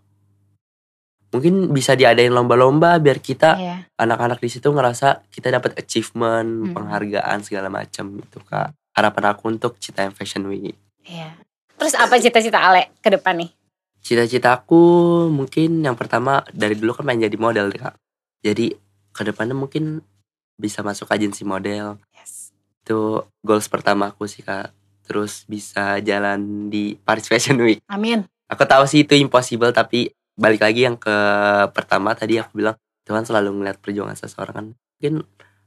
mungkin 1.27 1.69
bisa 1.69 1.93
diadain 1.93 2.31
lomba-lomba 2.31 2.95
biar 2.97 3.19
kita 3.19 3.49
Iya. 3.53 3.77
anak-anak 3.95 4.39
di 4.39 4.47
situ 4.47 4.71
ngerasa 4.71 5.27
kita 5.27 5.51
dapat 5.51 5.75
achievement 5.75 6.47
Hmm. 6.63 6.73
penghargaan 6.73 7.43
segala 7.43 7.67
macam 7.67 8.15
itu 8.15 8.39
kak 8.41 8.71
harapan 8.93 9.23
aku 9.27 9.43
untuk 9.49 9.75
Citayam 9.77 10.15
Fashion 10.15 10.47
Week 10.47 10.75
Iya. 11.03 11.35
Terus 11.75 11.93
apa 11.93 12.17
cita-cita 12.17 12.59
Ale 12.59 12.91
ke 12.97 13.07
depan 13.09 13.37
nih? 13.37 13.51
Cita-citaku 14.07 15.27
mungkin 15.27 15.83
yang 15.83 15.99
pertama 15.99 16.47
dari 16.55 16.79
dulu 16.79 16.95
kan 16.95 17.03
pengen 17.03 17.27
jadi 17.27 17.37
model 17.37 17.67
deh, 17.67 17.81
kak 17.83 17.99
jadi 18.39 18.71
ke 19.11 19.21
depannya 19.27 19.51
mungkin 19.51 19.99
bisa 20.55 20.79
masuk 20.87 21.11
agensi 21.11 21.43
model 21.43 21.99
Yes. 22.15 22.55
itu 22.87 23.19
goals 23.43 23.67
pertama 23.67 24.15
aku 24.15 24.23
sih 24.31 24.47
kak 24.47 24.71
terus 25.03 25.43
bisa 25.43 25.99
jalan 25.99 26.71
di 26.71 26.95
Paris 26.95 27.27
Fashion 27.27 27.59
Week 27.59 27.83
Amin. 27.91 28.23
Aku 28.47 28.63
tahu 28.63 28.87
sih 28.87 29.03
itu 29.03 29.11
impossible 29.19 29.75
tapi 29.75 30.07
balik 30.39 30.63
lagi 30.63 30.87
yang 30.87 30.95
ke 30.95 31.11
pertama 31.75 32.15
tadi 32.15 32.39
aku 32.39 32.63
bilang 32.63 32.79
Tuhan 33.03 33.27
selalu 33.27 33.59
ngeliat 33.59 33.77
perjuangan 33.83 34.15
seseorang 34.15 34.55
kan. 34.55 34.65
Mungkin 34.71 35.13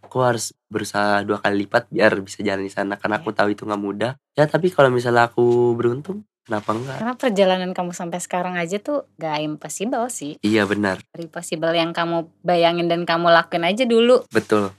aku 0.01 0.17
harus 0.25 0.57
berusaha 0.73 1.21
dua 1.29 1.45
kali 1.45 1.69
lipat 1.69 1.93
biar 1.93 2.17
bisa 2.25 2.41
jalan 2.41 2.65
di 2.65 2.73
sana 2.73 2.97
karena 2.97 3.21
aku 3.21 3.37
tahu 3.37 3.53
itu 3.53 3.69
nggak 3.69 3.83
mudah. 3.85 4.13
Ya 4.33 4.49
tapi 4.49 4.73
kalau 4.73 4.89
misalnya 4.89 5.29
aku 5.29 5.77
beruntung 5.77 6.25
kenapa 6.51 6.75
enggak? 6.75 6.97
Karena 6.99 7.15
perjalanan 7.15 7.71
kamu 7.71 7.95
sampai 7.95 8.19
sekarang 8.19 8.59
aja 8.59 8.77
tuh 8.77 9.07
gak 9.15 9.39
impossible 9.39 10.11
sih. 10.11 10.35
Iya 10.43 10.67
benar, 10.67 10.99
Dari 11.09 11.31
possible 11.31 11.71
yang 11.71 11.95
kamu 11.95 12.27
bayangin 12.43 12.91
dan 12.91 13.07
kamu 13.07 13.31
lakuin 13.31 13.63
aja 13.63 13.87
dulu. 13.87 14.27
betul, 14.29 14.75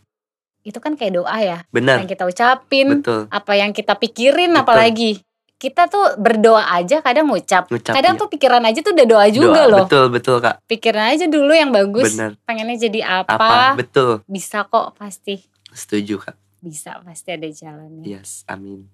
Itu 0.62 0.77
kan 0.77 0.99
kayak 0.99 1.15
doa 1.15 1.38
ya. 1.39 1.63
benar, 1.71 2.03
Yang 2.03 2.12
kita 2.13 2.23
ucapin. 2.27 2.99
betul, 2.99 3.31
apa 3.31 3.51
yang 3.55 3.71
kita 3.71 3.95
pikirin 3.95 4.51
Betul. 4.51 4.62
apalagi 4.62 5.12
kita 5.55 5.86
tuh 5.86 6.17
berdoa 6.17 6.73
aja 6.73 6.99
kadang 6.99 7.29
ngucap. 7.29 7.69
Ngucap, 7.69 7.93
kadang 7.93 8.17
iya. 8.17 8.21
tuh 8.21 8.27
pikiran 8.27 8.63
aja 8.65 8.79
tuh 8.81 8.91
udah 8.91 9.07
doa 9.07 9.25
juga 9.29 9.62
Doa, 9.63 9.71
loh. 9.71 9.86
betul 9.86 10.05
betul 10.10 10.38
kak 10.38 10.57
Pikiran 10.65 11.05
aja 11.07 11.25
dulu 11.29 11.53
yang 11.53 11.69
bagus. 11.69 12.12
bener 12.12 12.34
Pengennya 12.43 12.77
jadi 12.81 12.99
apa? 13.23 13.38
apa 13.38 13.57
betul 13.77 14.25
Bisa 14.25 14.65
kok 14.65 14.97
pasti. 14.97 15.38
setuju 15.71 16.17
kak 16.19 16.36
Bisa 16.60 16.97
pasti 17.01 17.29
ada 17.31 17.45
jalannya. 17.47 18.03
yes 18.03 18.41
amin 18.45 18.89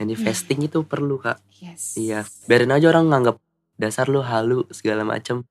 manifesting 0.00 0.64
itu 0.64 0.80
perlu 0.82 1.20
kak. 1.20 1.36
Yes. 1.60 2.00
iya. 2.00 2.24
Biarin 2.48 2.72
aja 2.72 2.88
orang 2.88 3.12
nganggap 3.12 3.36
dasar 3.76 4.08
lu 4.08 4.24
halu 4.24 4.64
segala 4.72 5.04
macem. 5.04 5.44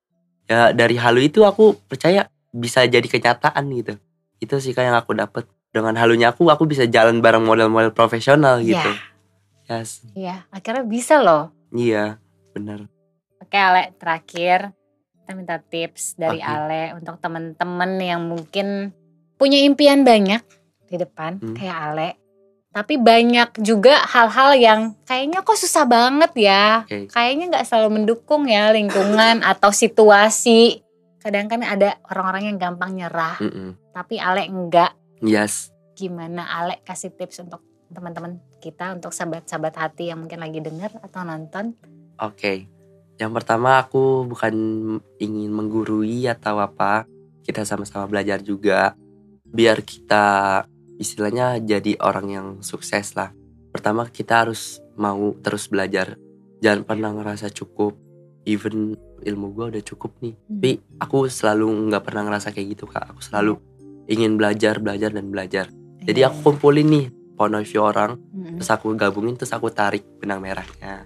Ya 0.50 0.74
dari 0.74 0.98
halu 0.98 1.22
itu 1.22 1.46
aku 1.46 1.78
percaya 1.86 2.34
bisa 2.50 2.82
jadi 2.90 3.06
kenyataan 3.06 3.70
gitu. 3.78 3.94
Itu 4.42 4.58
sih 4.58 4.74
kak 4.74 4.90
yang 4.90 4.98
aku 4.98 5.14
dapet. 5.14 5.46
Dengan 5.70 5.94
halunya 6.02 6.34
aku 6.34 6.50
aku 6.50 6.66
bisa 6.66 6.90
jalan 6.90 7.22
bareng 7.22 7.46
model-model 7.46 7.94
profesional 7.94 8.58
gitu. 8.66 8.90
Yes. 9.70 10.02
Iya, 10.18 10.50
akhirnya 10.50 10.82
bisa 10.82 11.22
loh. 11.22 11.54
iya 11.70 12.18
bener. 12.58 12.90
Oke 13.38 13.54
Ale, 13.54 13.94
terakhir. 14.02 14.74
Kita 15.14 15.38
minta 15.38 15.62
tips 15.62 16.18
dari 16.18 16.42
Oke. 16.42 16.50
Ale 16.50 16.98
untuk 16.98 17.22
temen-temen 17.22 17.92
yang 18.02 18.26
mungkin 18.26 18.90
punya 19.38 19.62
impian 19.62 20.02
banyak 20.02 20.42
di 20.90 20.98
depan. 20.98 21.38
Hmm. 21.38 21.54
kayak 21.54 21.78
Ale. 21.78 22.10
Tapi 22.70 23.02
banyak 23.02 23.66
juga 23.66 23.98
hal-hal 24.06 24.52
yang 24.54 24.82
kayaknya 25.10 25.42
kok 25.42 25.58
susah 25.58 25.90
banget 25.90 26.32
ya. 26.38 26.86
Oke. 26.86 27.10
Kayaknya 27.10 27.46
nggak 27.50 27.66
selalu 27.66 27.90
mendukung 28.02 28.46
ya 28.46 28.70
lingkungan 28.70 29.42
atau 29.52 29.74
situasi. 29.74 30.86
Kadang 31.18 31.50
kan 31.50 31.66
ada 31.66 31.98
orang-orang 32.08 32.54
yang 32.54 32.58
gampang 32.62 32.96
nyerah, 32.96 33.36
Mm-mm. 33.44 33.76
tapi 33.92 34.16
Ale 34.22 34.48
enggak. 34.48 34.96
yes 35.20 35.68
Gimana 35.92 36.48
Ale 36.48 36.80
kasih 36.88 37.12
tips 37.12 37.44
untuk 37.44 37.60
teman-teman 37.92 38.40
kita 38.64 38.96
untuk 38.96 39.12
sahabat-sahabat 39.12 39.76
hati 39.76 40.14
yang 40.14 40.24
mungkin 40.24 40.40
lagi 40.40 40.64
denger 40.64 40.96
atau 41.04 41.28
nonton? 41.28 41.76
Oke, 42.24 42.72
yang 43.20 43.36
pertama 43.36 43.84
aku 43.84 44.24
bukan 44.30 44.56
ingin 45.20 45.52
menggurui 45.52 46.24
atau 46.30 46.62
apa. 46.64 47.04
Kita 47.44 47.66
sama-sama 47.66 48.06
belajar 48.08 48.40
juga, 48.40 48.96
biar 49.44 49.82
kita 49.84 50.64
istilahnya 51.00 51.58
jadi 51.64 51.96
orang 52.04 52.28
yang 52.28 52.48
sukses 52.60 53.16
lah. 53.16 53.32
Pertama 53.72 54.06
kita 54.12 54.44
harus 54.46 54.84
mau 55.00 55.32
terus 55.40 55.72
belajar, 55.72 56.20
jangan 56.60 56.84
pernah 56.84 57.16
ngerasa 57.16 57.48
cukup. 57.50 57.96
Even 58.44 58.96
ilmu 59.20 59.52
gue 59.52 59.66
udah 59.78 59.84
cukup 59.84 60.16
nih, 60.24 60.34
tapi 60.48 60.72
aku 60.98 61.28
selalu 61.28 61.92
nggak 61.92 62.04
pernah 62.04 62.24
ngerasa 62.28 62.52
kayak 62.52 62.68
gitu 62.76 62.86
kak. 62.88 63.14
Aku 63.14 63.22
selalu 63.22 63.60
ingin 64.10 64.40
belajar, 64.40 64.80
belajar 64.80 65.12
dan 65.12 65.28
belajar. 65.30 65.70
Jadi 66.02 66.20
aku 66.24 66.52
kumpulin 66.52 66.88
nih 66.88 67.06
point 67.36 67.54
of 67.54 67.64
view 67.68 67.84
orang, 67.84 68.18
Mm-mm. 68.32 68.58
terus 68.58 68.72
aku 68.72 68.96
gabungin, 68.96 69.36
terus 69.38 69.52
aku 69.54 69.70
tarik 69.70 70.04
benang 70.18 70.42
merahnya. 70.44 71.06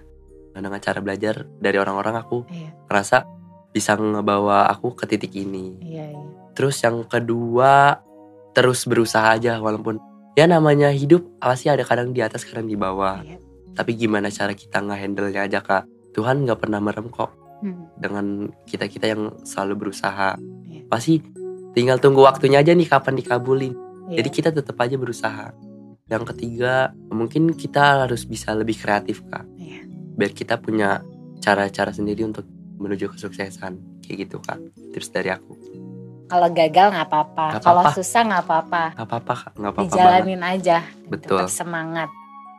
Nah, 0.54 0.60
dengan 0.62 0.78
cara 0.78 1.02
belajar 1.02 1.42
dari 1.58 1.76
orang-orang 1.78 2.14
aku 2.16 2.46
Iya. 2.46 2.70
ngerasa 2.86 3.16
bisa 3.74 3.98
ngebawa 3.98 4.70
aku 4.70 4.94
ke 4.94 5.04
titik 5.10 5.34
ini. 5.34 5.74
Iya, 5.82 6.06
iya. 6.14 6.22
Terus 6.54 6.78
yang 6.80 7.02
kedua 7.04 7.98
terus 8.54 8.86
berusaha 8.86 9.34
aja 9.34 9.58
walaupun 9.58 9.98
ya 10.38 10.46
namanya 10.46 10.88
hidup 10.94 11.26
pasti 11.42 11.68
ada 11.68 11.82
kadang 11.82 12.14
di 12.14 12.22
atas 12.22 12.46
kadang 12.46 12.70
di 12.70 12.78
bawah. 12.78 13.20
Iya. 13.20 13.38
Tapi 13.74 13.98
gimana 13.98 14.30
cara 14.30 14.54
kita 14.54 14.78
nge-handle-nya 14.80 15.50
aja 15.50 15.58
kak. 15.58 15.84
Tuhan 16.14 16.46
nggak 16.46 16.62
pernah 16.62 16.78
merem 16.78 17.10
kok 17.10 17.34
Hmm. 17.64 17.88
dengan 17.96 18.52
kita-kita 18.68 19.08
yang 19.08 19.22
selalu 19.40 19.88
berusaha. 19.88 20.36
Iya. 20.68 20.84
Pasti 20.84 21.16
tinggal 21.72 21.96
tunggu 21.96 22.20
waktunya 22.20 22.60
aja 22.60 22.76
nih 22.76 22.84
kapan 22.84 23.16
dikabulin. 23.16 23.74
Iya. 24.12 24.20
Jadi 24.20 24.28
kita 24.28 24.48
tetap 24.52 24.76
aja 24.76 25.00
berusaha. 25.00 25.48
Yang 26.04 26.24
ketiga 26.34 26.92
mungkin 27.08 27.56
kita 27.56 28.04
harus 28.04 28.28
bisa 28.28 28.52
lebih 28.52 28.76
kreatif 28.76 29.24
kak. 29.32 29.48
Iya. 29.56 29.80
Biar 29.88 30.36
kita 30.36 30.60
punya 30.60 31.00
cara-cara 31.40 31.88
sendiri 31.88 32.28
untuk 32.28 32.44
menuju 32.76 33.16
kesuksesan 33.16 34.04
kayak 34.04 34.28
gitu 34.28 34.36
kak. 34.44 34.60
Tips 34.92 35.08
dari 35.08 35.32
aku. 35.32 35.56
Kalau 36.24 36.48
gagal 36.48 36.86
nggak 36.90 37.06
apa-apa, 37.06 37.46
Nggak 37.52 37.62
kalau 37.62 37.82
susah 37.92 38.20
nggak 38.24 38.42
apa-apa, 38.42 38.84
Gak 38.92 39.06
apa-apa 39.06 39.32
kak, 39.34 39.50
gak 39.50 39.60
apa-apa 39.62 39.76
banget. 39.76 39.92
dijalanin 39.92 40.42
aja, 40.42 40.78
Betul. 41.06 41.36
tetap 41.38 41.50
semangat. 41.50 42.08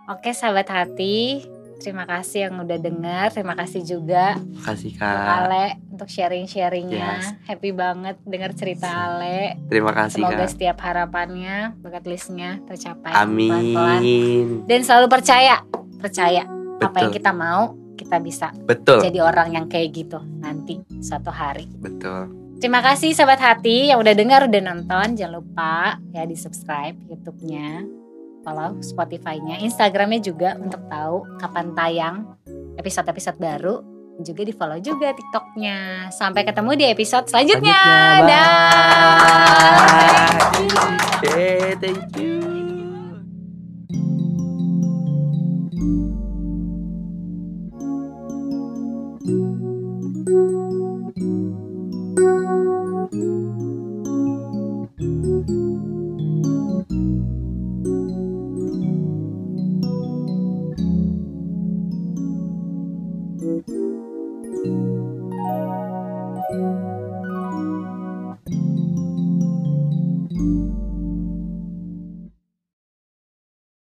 Oke 0.06 0.30
sahabat 0.32 0.70
hati, 0.70 1.42
terima 1.76 2.06
kasih 2.06 2.46
yang 2.46 2.62
udah 2.62 2.78
dengar, 2.78 3.34
terima 3.34 3.58
kasih 3.58 3.82
juga 3.82 4.38
Makasih 4.38 4.94
untuk 4.94 5.02
kak. 5.02 5.34
Ale 5.42 5.66
untuk 5.90 6.08
sharing-sharingnya. 6.08 7.10
Yes. 7.20 7.34
Happy 7.44 7.74
banget 7.74 8.22
dengar 8.22 8.54
cerita 8.54 8.86
Ale. 8.86 9.58
Terima 9.66 9.92
kasih 9.92 10.22
Semoga 10.22 10.46
kak. 10.46 10.52
setiap 10.52 10.78
harapannya, 10.80 11.74
bucket 11.76 12.06
listnya 12.06 12.62
tercapai 12.64 13.18
pelan-pelan. 13.18 13.98
Amin. 13.98 14.48
Dan 14.70 14.86
selalu 14.86 15.10
percaya, 15.10 15.66
percaya 15.98 16.46
apa 16.78 16.98
yang 17.02 17.10
Betul. 17.10 17.18
kita 17.18 17.32
mau 17.32 17.74
kita 17.96 18.20
bisa 18.20 18.52
Betul. 18.62 19.00
jadi 19.02 19.24
orang 19.24 19.50
yang 19.52 19.66
kayak 19.66 19.90
gitu 19.90 20.22
nanti 20.38 20.84
suatu 21.00 21.32
hari. 21.32 21.66
Betul. 21.74 22.45
Terima 22.66 22.82
kasih 22.82 23.14
sahabat 23.14 23.38
hati 23.38 23.94
yang 23.94 24.02
udah 24.02 24.18
dengar 24.18 24.50
udah 24.50 24.58
nonton. 24.58 25.14
Jangan 25.14 25.38
lupa 25.38 26.02
ya 26.10 26.26
di 26.26 26.34
subscribe 26.34 26.98
YouTube-nya, 27.14 27.86
follow 28.42 28.82
Spotify-nya, 28.82 29.62
Instagram-nya 29.62 30.18
juga 30.26 30.58
untuk 30.58 30.82
tahu 30.90 31.30
kapan 31.38 31.78
tayang 31.78 32.26
episode-episode 32.82 33.38
baru. 33.38 33.86
Dan 34.18 34.26
Juga 34.26 34.42
di 34.50 34.54
follow 34.58 34.82
juga 34.82 35.14
TikTok-nya. 35.14 36.10
Sampai 36.10 36.42
ketemu 36.42 36.74
di 36.74 36.86
episode 36.90 37.30
selanjutnya. 37.30 37.70
Selanjutnya, 37.70 38.18
bye. 38.18 38.34
Dah. 38.34 38.50
Oke, 41.22 41.78
thank 41.78 42.18
you. 42.18 42.55